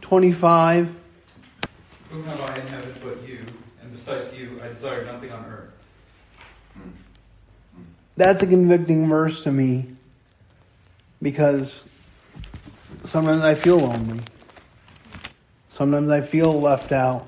25. 0.00 0.94
Whom 2.10 2.24
have 2.24 2.40
I 2.40 2.54
in 2.56 2.66
heaven 2.66 2.94
but 3.04 3.28
you, 3.28 3.44
besides 4.08 4.38
you 4.38 4.60
I 4.62 4.68
desire 4.68 5.04
nothing 5.04 5.30
on 5.32 5.44
earth. 5.44 5.70
Hmm. 6.72 6.80
Hmm. 7.74 7.82
That's 8.16 8.42
a 8.42 8.46
convicting 8.46 9.08
verse 9.08 9.42
to 9.42 9.52
me 9.52 9.86
because 11.20 11.84
sometimes 13.04 13.42
I 13.42 13.54
feel 13.54 13.78
lonely. 13.78 14.20
Sometimes 15.72 16.08
I 16.08 16.22
feel 16.22 16.58
left 16.58 16.90
out. 16.90 17.26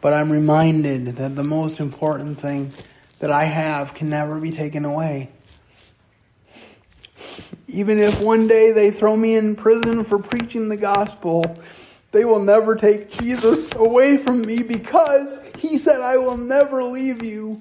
But 0.00 0.12
I'm 0.12 0.30
reminded 0.30 1.16
that 1.16 1.34
the 1.34 1.44
most 1.44 1.80
important 1.80 2.40
thing 2.40 2.72
that 3.18 3.30
I 3.30 3.44
have 3.44 3.94
can 3.94 4.08
never 4.10 4.38
be 4.38 4.50
taken 4.50 4.84
away. 4.84 5.30
Even 7.68 7.98
if 7.98 8.20
one 8.20 8.46
day 8.46 8.72
they 8.72 8.90
throw 8.90 9.16
me 9.16 9.34
in 9.34 9.56
prison 9.56 10.04
for 10.04 10.18
preaching 10.18 10.68
the 10.68 10.76
gospel, 10.76 11.42
they 12.14 12.24
will 12.24 12.44
never 12.44 12.76
take 12.76 13.10
Jesus 13.10 13.68
away 13.74 14.18
from 14.18 14.42
me 14.42 14.62
because 14.62 15.40
he 15.58 15.78
said, 15.78 16.00
I 16.00 16.16
will 16.16 16.36
never 16.36 16.84
leave 16.84 17.24
you 17.24 17.60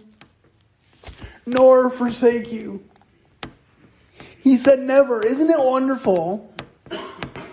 nor 1.43 1.89
forsake 1.89 2.51
you. 2.51 2.83
He 4.41 4.57
said 4.57 4.79
never. 4.79 5.25
Isn't 5.25 5.49
it 5.49 5.57
wonderful? 5.57 6.53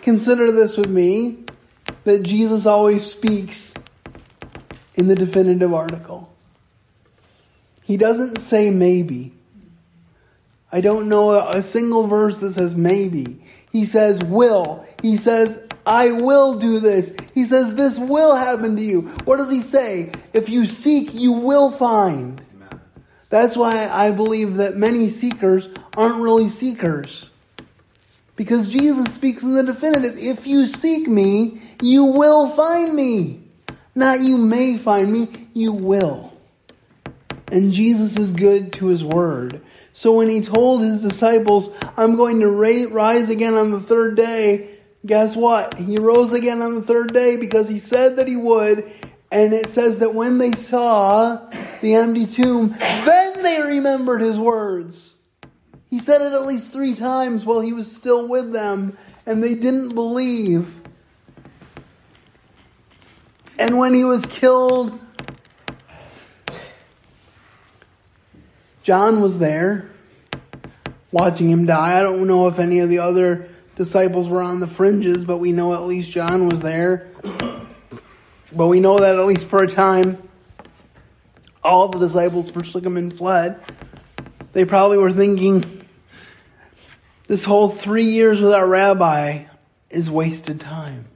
Consider 0.02 0.52
this 0.52 0.76
with 0.76 0.90
me 0.90 1.44
that 2.04 2.22
Jesus 2.22 2.66
always 2.66 3.06
speaks 3.06 3.72
in 4.94 5.08
the 5.08 5.14
definitive 5.14 5.72
article. 5.72 6.30
He 7.82 7.96
doesn't 7.96 8.40
say 8.40 8.68
maybe. 8.68 9.32
I 10.70 10.82
don't 10.82 11.08
know 11.08 11.32
a 11.32 11.62
single 11.62 12.06
verse 12.06 12.40
that 12.40 12.52
says 12.52 12.74
maybe. 12.74 13.42
He 13.72 13.86
says 13.86 14.20
will. 14.20 14.86
He 15.00 15.16
says 15.16 15.58
I 15.90 16.12
will 16.12 16.54
do 16.54 16.78
this. 16.78 17.12
He 17.34 17.46
says 17.46 17.74
this 17.74 17.98
will 17.98 18.36
happen 18.36 18.76
to 18.76 18.82
you. 18.82 19.08
What 19.24 19.38
does 19.38 19.50
he 19.50 19.60
say? 19.60 20.12
If 20.32 20.48
you 20.48 20.64
seek, 20.66 21.12
you 21.12 21.32
will 21.32 21.72
find. 21.72 22.40
That's 23.28 23.56
why 23.56 23.88
I 23.88 24.12
believe 24.12 24.54
that 24.58 24.76
many 24.76 25.10
seekers 25.10 25.68
aren't 25.96 26.22
really 26.22 26.48
seekers. 26.48 27.26
Because 28.36 28.68
Jesus 28.68 29.12
speaks 29.16 29.42
in 29.42 29.54
the 29.54 29.64
definitive. 29.64 30.16
If 30.16 30.46
you 30.46 30.68
seek 30.68 31.08
me, 31.08 31.60
you 31.82 32.04
will 32.04 32.50
find 32.50 32.94
me. 32.94 33.42
Not 33.96 34.20
you 34.20 34.36
may 34.36 34.78
find 34.78 35.12
me, 35.12 35.48
you 35.54 35.72
will. 35.72 36.32
And 37.48 37.72
Jesus 37.72 38.16
is 38.16 38.30
good 38.30 38.74
to 38.74 38.86
his 38.86 39.02
word. 39.02 39.60
So 39.92 40.12
when 40.12 40.28
he 40.28 40.40
told 40.40 40.82
his 40.82 41.00
disciples, 41.00 41.68
I'm 41.96 42.14
going 42.14 42.38
to 42.40 42.48
rise 42.48 43.28
again 43.28 43.54
on 43.54 43.72
the 43.72 43.80
third 43.80 44.16
day, 44.16 44.76
guess 45.04 45.36
what? 45.36 45.74
He 45.74 45.96
rose 45.96 46.32
again 46.32 46.62
on 46.62 46.74
the 46.74 46.82
third 46.82 47.12
day 47.12 47.36
because 47.36 47.68
he 47.68 47.78
said 47.78 48.16
that 48.16 48.28
he 48.28 48.36
would. 48.36 48.92
And 49.32 49.52
it 49.52 49.68
says 49.68 49.98
that 49.98 50.14
when 50.14 50.38
they 50.38 50.52
saw 50.52 51.50
the 51.82 51.94
empty 51.94 52.26
tomb, 52.26 52.74
then 52.78 53.42
they 53.42 53.62
remembered 53.62 54.20
his 54.20 54.38
words. 54.38 55.14
He 55.88 55.98
said 55.98 56.22
it 56.22 56.32
at 56.32 56.46
least 56.46 56.72
three 56.72 56.94
times 56.94 57.44
while 57.44 57.60
he 57.60 57.72
was 57.72 57.94
still 57.94 58.26
with 58.26 58.52
them, 58.52 58.96
and 59.26 59.42
they 59.42 59.54
didn't 59.54 59.94
believe. 59.94 60.74
And 63.58 63.76
when 63.76 63.94
he 63.94 64.04
was 64.04 64.24
killed, 64.26 64.98
John 68.82 69.20
was 69.20 69.38
there 69.38 69.90
watching 71.12 71.50
him 71.50 71.66
die. 71.66 71.98
I 71.98 72.02
don't 72.02 72.26
know 72.26 72.48
if 72.48 72.58
any 72.58 72.80
of 72.80 72.88
the 72.88 73.00
other 73.00 73.48
disciples 73.80 74.28
were 74.28 74.42
on 74.42 74.60
the 74.60 74.66
fringes, 74.66 75.24
but 75.24 75.38
we 75.38 75.52
know 75.52 75.72
at 75.72 75.84
least 75.84 76.10
John 76.10 76.46
was 76.46 76.60
there. 76.60 77.08
But 78.52 78.66
we 78.66 78.78
know 78.78 78.98
that 78.98 79.14
at 79.14 79.24
least 79.24 79.46
for 79.46 79.62
a 79.62 79.66
time, 79.66 80.22
all 81.64 81.88
the 81.88 81.96
disciples 81.96 82.50
forsook 82.50 82.84
him 82.84 82.98
and 82.98 83.10
fled. 83.10 83.58
They 84.52 84.66
probably 84.66 84.98
were 84.98 85.12
thinking, 85.12 85.86
this 87.26 87.42
whole 87.42 87.70
three 87.70 88.10
years 88.10 88.38
with 88.38 88.52
our 88.52 88.66
rabbi 88.66 89.44
is 89.88 90.10
wasted 90.10 90.60
time. 90.60 91.06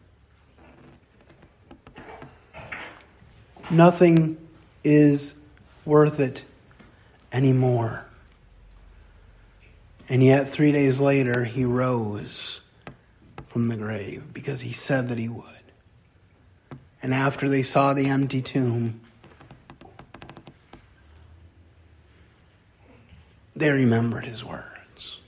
Nothing 3.70 4.38
is 4.83 5.35
worth 5.85 6.18
it 6.18 6.44
anymore. 7.31 8.07
And 10.09 10.23
yet, 10.23 10.51
three 10.51 10.73
days 10.73 11.01
later, 11.01 11.45
he 11.45 11.64
rose 11.64 12.61
from 13.49 13.69
the 13.69 13.77
grave 13.77 14.33
because 14.33 14.61
he 14.61 14.73
said 14.73 15.09
that 15.09 15.19
he 15.19 15.29
would. 15.29 15.45
And 17.03 17.14
after 17.14 17.49
they 17.49 17.62
saw 17.62 17.95
the 17.95 18.07
empty 18.07 18.43
tomb, 18.43 19.01
they 23.57 23.71
remembered 23.71 24.25
his 24.25 24.45
words. 24.45 25.19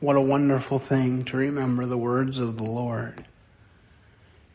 What 0.00 0.16
a 0.16 0.20
wonderful 0.20 0.78
thing 0.78 1.24
to 1.26 1.36
remember 1.36 1.86
the 1.86 1.98
words 1.98 2.38
of 2.38 2.56
the 2.56 2.64
Lord. 2.64 3.24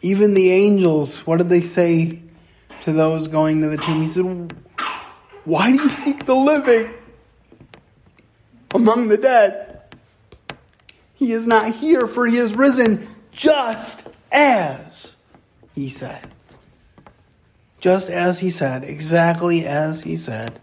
Even 0.01 0.33
the 0.33 0.51
angels, 0.51 1.17
what 1.25 1.37
did 1.37 1.49
they 1.49 1.65
say 1.65 2.21
to 2.81 2.93
those 2.93 3.27
going 3.27 3.61
to 3.61 3.69
the 3.69 3.77
tomb? 3.77 4.03
He 4.03 4.09
said, 4.09 4.55
Why 5.45 5.71
do 5.71 5.83
you 5.83 5.89
seek 5.89 6.25
the 6.25 6.35
living 6.35 6.93
among 8.73 9.07
the 9.07 9.17
dead? 9.17 9.81
He 11.15 11.33
is 11.33 11.45
not 11.45 11.75
here, 11.75 12.07
for 12.07 12.27
he 12.27 12.37
is 12.37 12.53
risen 12.53 13.07
just 13.31 14.07
as 14.31 15.15
he 15.75 15.89
said. 15.89 16.33
Just 17.79 18.09
as 18.09 18.39
he 18.39 18.51
said, 18.51 18.83
exactly 18.83 19.65
as 19.65 20.01
he 20.01 20.17
said, 20.17 20.59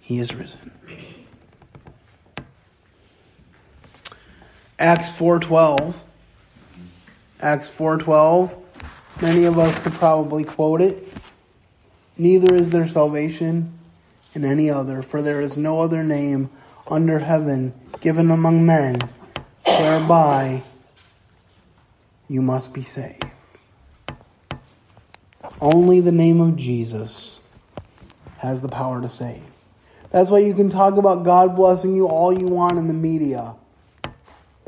he 0.00 0.18
is 0.18 0.34
risen. 0.34 0.70
Acts 4.78 5.10
4:12 5.10 5.94
Acts 7.40 7.68
4:12 7.68 8.56
many 9.20 9.44
of 9.44 9.58
us 9.58 9.76
could 9.82 9.92
probably 9.94 10.44
quote 10.44 10.80
it 10.80 11.12
neither 12.16 12.54
is 12.54 12.70
there 12.70 12.86
salvation 12.86 13.76
in 14.34 14.44
any 14.44 14.70
other 14.70 15.02
for 15.02 15.20
there 15.20 15.40
is 15.40 15.56
no 15.56 15.80
other 15.80 16.04
name 16.04 16.48
under 16.90 17.18
heaven 17.18 17.72
given 18.00 18.30
among 18.30 18.64
men 18.64 18.98
whereby 19.64 20.62
you 22.28 22.42
must 22.42 22.72
be 22.72 22.82
saved 22.82 23.24
only 25.60 26.00
the 26.00 26.12
name 26.12 26.40
of 26.40 26.56
Jesus 26.56 27.38
has 28.38 28.60
the 28.60 28.68
power 28.68 29.00
to 29.00 29.08
save 29.08 29.42
that's 30.10 30.30
why 30.30 30.38
you 30.38 30.54
can 30.54 30.70
talk 30.70 30.96
about 30.96 31.24
God 31.24 31.54
blessing 31.54 31.94
you 31.94 32.06
all 32.06 32.32
you 32.32 32.46
want 32.46 32.78
in 32.78 32.88
the 32.88 32.94
media 32.94 33.54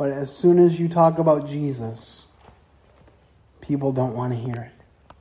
but 0.00 0.12
as 0.12 0.34
soon 0.34 0.58
as 0.58 0.80
you 0.80 0.88
talk 0.88 1.18
about 1.18 1.46
Jesus, 1.46 2.24
people 3.60 3.92
don't 3.92 4.14
want 4.14 4.32
to 4.32 4.38
hear 4.38 4.72
it. 4.72 5.14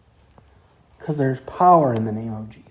Because 0.98 1.18
there's 1.18 1.42
power 1.42 1.94
in 1.94 2.06
the 2.06 2.14
name 2.14 2.32
of 2.32 2.50
Jesus. 2.50 2.69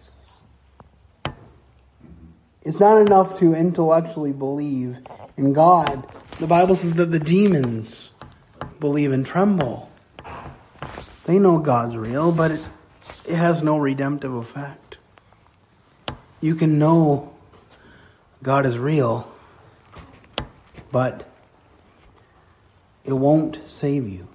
It's 2.69 2.79
not 2.79 3.01
enough 3.01 3.39
to 3.39 3.55
intellectually 3.55 4.33
believe 4.33 4.99
in 5.39 5.55
God. 5.55 6.05
The 6.39 6.47
Bible 6.47 6.77
says 6.77 6.93
that 6.97 7.07
the 7.07 7.19
demons 7.19 8.11
believe 8.79 9.11
and 9.11 9.25
tremble. 9.25 9.91
They 11.25 11.39
know 11.39 11.61
God's 11.61 11.97
real, 11.97 12.31
but 12.31 12.51
it, 12.51 12.73
it 13.27 13.37
has 13.37 13.63
no 13.63 13.79
redemptive 13.79 14.35
effect. 14.35 14.99
You 16.43 16.57
can 16.57 16.79
know 16.79 17.35
God 18.43 18.67
is 18.67 18.77
real, 18.77 19.33
but 20.93 21.27
it 23.03 23.15
won't 23.15 23.61
save 23.67 24.07
you. 24.07 24.29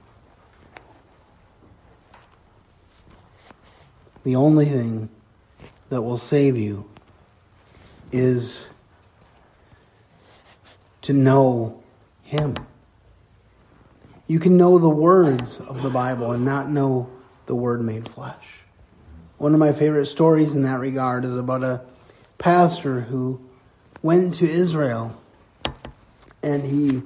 The 4.23 4.35
only 4.35 4.65
thing 4.65 5.09
that 5.89 6.01
will 6.01 6.17
save 6.17 6.57
you 6.57 6.89
is 8.13 8.65
to 11.01 11.11
know 11.13 11.83
Him. 12.23 12.55
You 14.27 14.39
can 14.39 14.55
know 14.55 14.77
the 14.79 14.89
words 14.89 15.59
of 15.59 15.83
the 15.83 15.89
Bible 15.89 16.31
and 16.31 16.45
not 16.45 16.69
know 16.69 17.09
the 17.45 17.55
Word 17.55 17.81
made 17.81 18.07
flesh. 18.07 18.61
One 19.37 19.53
of 19.53 19.59
my 19.59 19.73
favorite 19.73 20.05
stories 20.05 20.55
in 20.55 20.63
that 20.63 20.79
regard 20.79 21.25
is 21.25 21.37
about 21.37 21.63
a 21.63 21.81
pastor 22.37 23.01
who 23.01 23.41
went 24.01 24.35
to 24.35 24.49
Israel 24.49 25.19
and 26.43 26.63
he 26.63 27.01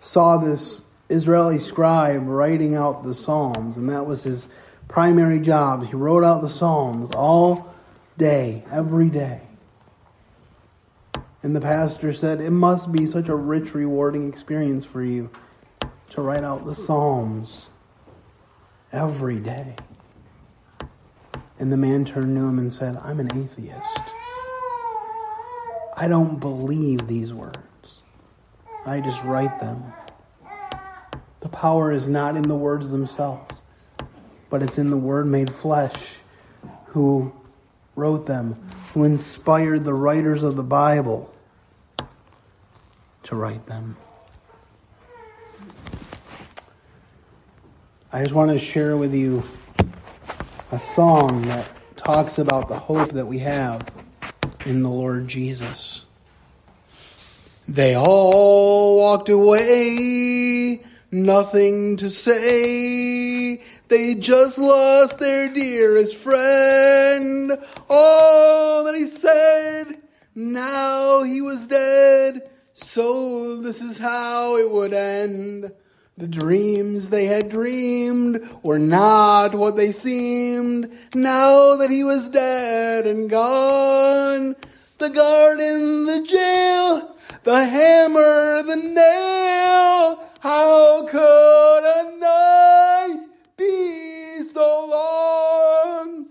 saw 0.00 0.38
this 0.38 0.82
Israeli 1.08 1.58
scribe 1.58 2.26
writing 2.26 2.74
out 2.74 3.04
the 3.04 3.14
Psalms, 3.14 3.76
and 3.76 3.88
that 3.88 4.06
was 4.06 4.22
his 4.22 4.46
primary 4.88 5.40
job. 5.40 5.86
He 5.86 5.94
wrote 5.94 6.24
out 6.24 6.42
the 6.42 6.50
Psalms 6.50 7.10
all 7.14 7.74
day, 8.18 8.64
every 8.70 9.08
day. 9.08 9.40
And 11.42 11.56
the 11.56 11.60
pastor 11.60 12.12
said, 12.12 12.40
It 12.40 12.50
must 12.50 12.92
be 12.92 13.06
such 13.06 13.28
a 13.28 13.34
rich, 13.34 13.74
rewarding 13.74 14.28
experience 14.28 14.84
for 14.84 15.02
you 15.02 15.30
to 16.10 16.20
write 16.20 16.44
out 16.44 16.66
the 16.66 16.74
Psalms 16.74 17.70
every 18.92 19.38
day. 19.38 19.76
And 21.58 21.72
the 21.72 21.76
man 21.76 22.04
turned 22.04 22.36
to 22.36 22.42
him 22.42 22.58
and 22.58 22.72
said, 22.72 22.96
I'm 23.02 23.20
an 23.20 23.36
atheist. 23.36 24.00
I 25.96 26.08
don't 26.08 26.40
believe 26.40 27.06
these 27.06 27.32
words. 27.32 28.00
I 28.86 29.00
just 29.00 29.22
write 29.24 29.60
them. 29.60 29.92
The 31.40 31.48
power 31.48 31.92
is 31.92 32.08
not 32.08 32.36
in 32.36 32.42
the 32.42 32.54
words 32.54 32.90
themselves, 32.90 33.60
but 34.48 34.62
it's 34.62 34.78
in 34.78 34.90
the 34.90 34.96
Word 34.96 35.26
made 35.26 35.50
flesh 35.50 36.16
who 36.86 37.32
wrote 37.94 38.26
them, 38.26 38.56
who 38.92 39.04
inspired 39.04 39.84
the 39.84 39.94
writers 39.94 40.42
of 40.42 40.56
the 40.56 40.62
Bible 40.62 41.32
to 43.22 43.36
write 43.36 43.66
them. 43.66 43.96
I 48.12 48.22
just 48.22 48.34
want 48.34 48.50
to 48.50 48.58
share 48.58 48.96
with 48.96 49.14
you 49.14 49.44
a 50.72 50.80
song 50.80 51.42
that 51.42 51.70
talks 51.96 52.38
about 52.38 52.68
the 52.68 52.78
hope 52.78 53.12
that 53.12 53.26
we 53.26 53.38
have 53.38 53.86
in 54.66 54.82
the 54.82 54.88
Lord 54.88 55.28
Jesus. 55.28 56.06
They 57.68 57.94
all 57.94 58.98
walked 58.98 59.28
away, 59.28 60.82
nothing 61.12 61.96
to 61.98 62.10
say. 62.10 63.62
They 63.90 64.14
just 64.14 64.56
lost 64.56 65.18
their 65.18 65.52
dearest 65.52 66.14
friend. 66.14 67.58
All 67.88 68.84
that 68.84 68.94
he 68.94 69.08
said, 69.08 70.00
now 70.32 71.24
he 71.24 71.42
was 71.42 71.66
dead. 71.66 72.48
So 72.74 73.56
this 73.56 73.80
is 73.80 73.98
how 73.98 74.56
it 74.58 74.70
would 74.70 74.92
end. 74.92 75.72
The 76.16 76.28
dreams 76.28 77.08
they 77.08 77.24
had 77.24 77.48
dreamed 77.48 78.48
were 78.62 78.78
not 78.78 79.56
what 79.56 79.74
they 79.74 79.90
seemed. 79.90 80.96
Now 81.12 81.74
that 81.74 81.90
he 81.90 82.04
was 82.04 82.28
dead 82.28 83.08
and 83.08 83.28
gone, 83.28 84.54
the 84.98 85.10
garden, 85.10 86.06
the 86.06 86.24
jail, 86.28 87.16
the 87.42 87.64
hammer, 87.64 88.62
the 88.62 88.76
nail. 88.76 90.22
How 90.38 91.08
could 91.08 91.84
a 91.84 92.18
night 92.20 93.29
be 93.60 94.42
so 94.54 94.86
long? 94.90 96.26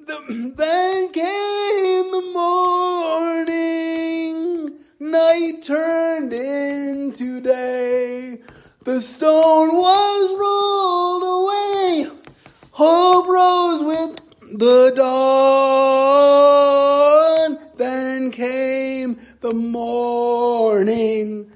The, 0.00 0.16
then 0.56 1.12
came 1.12 2.10
the 2.10 2.22
morning. 3.52 3.66
Night 4.98 5.62
turned 5.62 6.32
into 6.32 7.40
day. 7.40 8.40
The 8.84 9.00
stone 9.00 9.76
was 9.76 10.34
rolled 10.42 11.22
away. 11.38 12.08
Hope 12.72 13.28
rose 13.28 13.82
with 13.82 14.18
the 14.58 14.92
dawn. 14.96 15.16
Then 17.76 18.32
came 18.32 19.20
the 19.40 19.52
morning. 19.54 21.52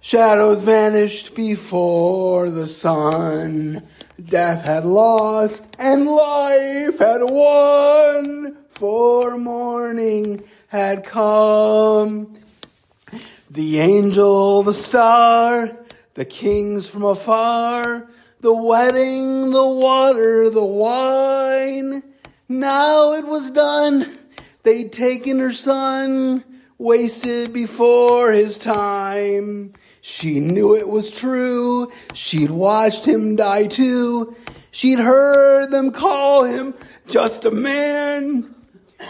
Shadows 0.00 0.60
vanished 0.62 1.34
before 1.34 2.50
the 2.50 2.68
sun. 2.68 3.86
Death 4.28 4.66
had 4.66 4.84
lost 4.84 5.64
and 5.78 6.06
life 6.06 6.98
had 6.98 7.22
won. 7.22 8.56
For 8.70 9.36
morning 9.36 10.42
had 10.68 11.04
come. 11.04 12.38
The 13.50 13.78
angel, 13.78 14.62
the 14.62 14.74
star, 14.74 15.70
the 16.14 16.24
kings 16.24 16.88
from 16.88 17.04
afar, 17.04 18.08
the 18.40 18.54
wedding, 18.54 19.50
the 19.50 19.66
water, 19.66 20.50
the 20.50 20.64
wine. 20.64 22.02
Now 22.48 23.12
it 23.14 23.26
was 23.26 23.50
done. 23.50 24.16
They'd 24.62 24.92
taken 24.92 25.38
her 25.38 25.52
son, 25.52 26.44
wasted 26.78 27.52
before 27.52 28.32
his 28.32 28.58
time. 28.58 29.74
She 30.00 30.40
knew 30.40 30.74
it 30.74 30.88
was 30.88 31.10
true. 31.10 31.92
She'd 32.14 32.50
watched 32.50 33.04
him 33.04 33.36
die 33.36 33.66
too. 33.66 34.34
She'd 34.70 34.98
heard 34.98 35.70
them 35.70 35.90
call 35.90 36.44
him 36.44 36.74
just 37.06 37.44
a 37.44 37.50
man. 37.50 38.54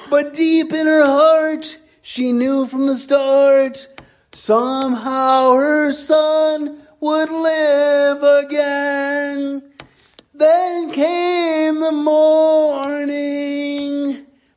But 0.08 0.34
deep 0.34 0.72
in 0.72 0.86
her 0.86 1.06
heart, 1.06 1.78
she 2.02 2.32
knew 2.32 2.66
from 2.66 2.86
the 2.86 2.96
start, 2.96 3.88
somehow 4.32 5.52
her 5.54 5.92
son 5.92 6.80
would 7.00 7.30
live 7.30 8.22
again. 8.44 9.62
Then 10.34 10.90
came 10.92 11.80
the 11.80 11.92
morning, 11.92 13.36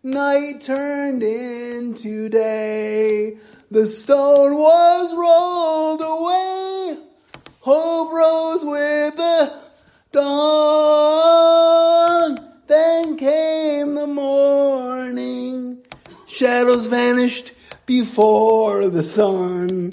night 0.03 0.63
turned 0.63 1.23
into 1.23 2.29
day. 2.29 3.37
The 3.71 3.87
stone 3.87 4.55
was 4.55 5.13
rolled 5.15 6.01
away, 6.01 6.97
hope 7.59 8.13
rose 8.13 8.63
with 8.63 9.15
the 9.15 9.51
dawn. 10.13 11.33
Then 12.67 13.17
came 13.17 13.95
the 13.95 14.07
morning, 14.07 15.79
shadows 16.27 16.85
vanished 16.85 17.51
before 17.85 18.87
the 18.87 19.03
sun. 19.03 19.91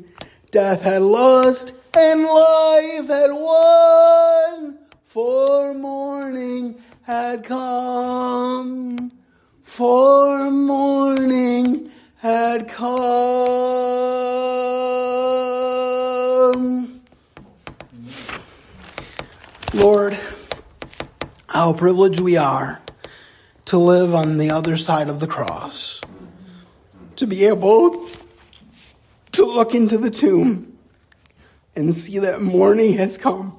Death 0.52 0.82
had 0.82 1.02
lost 1.02 1.72
and 1.96 2.22
life 2.22 3.08
had 3.08 3.32
won, 3.32 4.78
for 5.06 5.74
morning 5.74 6.76
had 7.02 7.42
come, 7.42 9.10
for 9.64 10.50
morning 10.50 11.90
had 12.16 12.68
come. 12.68 13.40
Lord, 19.72 20.18
how 21.50 21.72
privileged 21.72 22.20
we 22.20 22.36
are 22.36 22.80
to 23.64 23.76
live 23.76 24.14
on 24.14 24.38
the 24.38 24.52
other 24.52 24.76
side 24.76 25.08
of 25.08 25.18
the 25.18 25.26
cross, 25.26 26.00
to 27.16 27.26
be 27.26 27.44
able 27.44 28.08
to 29.32 29.44
look 29.44 29.74
into 29.74 29.98
the 29.98 30.10
tomb 30.10 30.78
and 31.74 31.92
see 31.92 32.20
that 32.20 32.40
morning 32.40 32.98
has 32.98 33.18
come. 33.18 33.58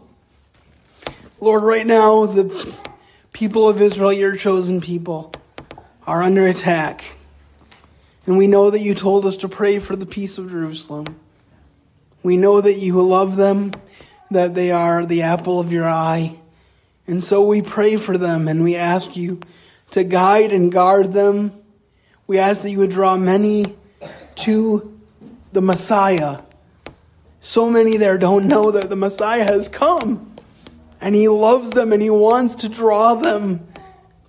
Lord, 1.42 1.64
right 1.64 1.86
now, 1.86 2.26
the 2.28 2.74
people 3.34 3.68
of 3.68 3.82
Israel, 3.82 4.14
your 4.14 4.38
chosen 4.38 4.80
people, 4.80 5.34
are 6.08 6.24
under 6.24 6.48
attack. 6.48 7.04
And 8.26 8.38
we 8.38 8.48
know 8.48 8.70
that 8.70 8.80
you 8.80 8.96
told 8.96 9.26
us 9.26 9.36
to 9.38 9.50
pray 9.50 9.80
for 9.80 9.98
the 9.98 10.06
peace 10.06 10.38
of 10.38 10.50
Jerusalem. 10.50 11.20
We 12.24 12.38
know 12.38 12.62
that 12.62 12.80
you 12.80 13.02
love 13.02 13.36
them, 13.36 13.72
that 14.30 14.56
they 14.56 14.72
are 14.72 15.06
the 15.06 15.24
apple 15.24 15.60
of 15.60 15.74
your 15.74 15.90
eye. 15.90 16.38
And 17.12 17.22
so 17.22 17.44
we 17.44 17.62
pray 17.62 17.98
for 17.98 18.18
them 18.18 18.48
and 18.48 18.64
we 18.64 18.78
ask 18.78 19.18
you 19.18 19.42
to 19.90 20.06
guide 20.06 20.54
and 20.54 20.72
guard 20.72 21.12
them. 21.12 21.52
We 22.26 22.40
ask 22.40 22.62
that 22.62 22.70
you 22.70 22.78
would 22.78 22.92
draw 22.92 23.18
many 23.18 23.66
to 24.36 24.98
the 25.52 25.60
Messiah. 25.60 26.40
So 27.42 27.70
many 27.70 27.98
there 27.98 28.18
don't 28.18 28.48
know 28.48 28.72
that 28.72 28.90
the 28.90 28.96
Messiah 28.96 29.44
has 29.44 29.68
come 29.68 30.38
and 31.02 31.14
he 31.14 31.28
loves 31.28 31.72
them 31.72 31.92
and 31.92 32.02
he 32.02 32.10
wants 32.10 32.56
to 32.56 32.70
draw 32.70 33.16
them 33.16 33.68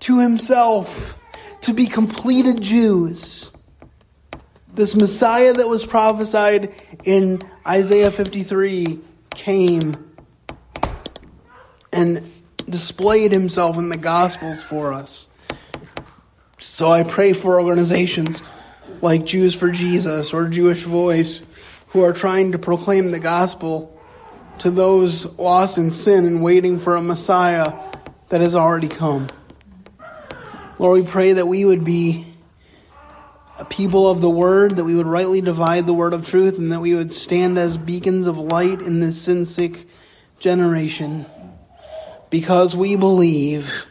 to 0.00 0.18
himself 0.18 1.16
to 1.60 1.72
be 1.72 1.86
completed 1.86 2.60
Jews. 2.60 3.52
This 4.74 4.96
Messiah 4.96 5.52
that 5.52 5.68
was 5.68 5.86
prophesied 5.86 6.74
in 7.04 7.42
Isaiah 7.64 8.10
53 8.10 8.98
came 9.36 10.10
and 11.92 12.28
displayed 12.72 13.30
himself 13.30 13.76
in 13.76 13.88
the 13.88 13.96
Gospels 13.96 14.60
for 14.60 14.92
us. 14.92 15.26
So 16.58 16.90
I 16.90 17.04
pray 17.04 17.32
for 17.32 17.60
organizations 17.60 18.38
like 19.00 19.26
Jews 19.26 19.54
for 19.54 19.70
Jesus 19.70 20.32
or 20.32 20.48
Jewish 20.48 20.82
Voice 20.82 21.40
who 21.88 22.02
are 22.02 22.12
trying 22.12 22.52
to 22.52 22.58
proclaim 22.58 23.10
the 23.10 23.20
gospel 23.20 24.00
to 24.58 24.70
those 24.70 25.26
lost 25.38 25.76
in 25.76 25.90
sin 25.90 26.24
and 26.24 26.42
waiting 26.42 26.78
for 26.78 26.96
a 26.96 27.02
Messiah 27.02 27.74
that 28.30 28.40
has 28.40 28.54
already 28.54 28.88
come. 28.88 29.28
Lord, 30.78 31.02
we 31.02 31.06
pray 31.06 31.34
that 31.34 31.46
we 31.46 31.64
would 31.64 31.84
be 31.84 32.26
a 33.58 33.64
people 33.64 34.10
of 34.10 34.20
the 34.20 34.30
word, 34.30 34.76
that 34.76 34.84
we 34.84 34.94
would 34.94 35.06
rightly 35.06 35.42
divide 35.42 35.86
the 35.86 35.94
word 35.94 36.14
of 36.14 36.26
truth, 36.26 36.58
and 36.58 36.72
that 36.72 36.80
we 36.80 36.94
would 36.94 37.12
stand 37.12 37.58
as 37.58 37.76
beacons 37.76 38.26
of 38.26 38.38
light 38.38 38.80
in 38.80 39.00
this 39.00 39.20
sin 39.20 39.44
sick 39.44 39.86
generation 40.38 41.26
because 42.32 42.74
we 42.74 42.96
believe 42.96 43.84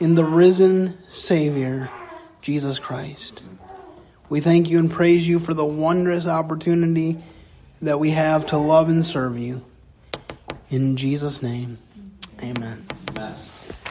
in 0.00 0.14
the 0.14 0.24
risen 0.24 0.96
Savior, 1.10 1.90
Jesus 2.40 2.78
Christ. 2.78 3.42
We 4.30 4.40
thank 4.40 4.70
you 4.70 4.78
and 4.78 4.90
praise 4.90 5.28
you 5.28 5.38
for 5.38 5.52
the 5.52 5.64
wondrous 5.64 6.26
opportunity 6.26 7.18
that 7.82 8.00
we 8.00 8.08
have 8.10 8.46
to 8.46 8.56
love 8.56 8.88
and 8.88 9.04
serve 9.04 9.36
you. 9.38 9.62
In 10.70 10.96
Jesus' 10.96 11.42
name, 11.42 11.76
amen. 12.42 12.86
Amen. 13.10 13.34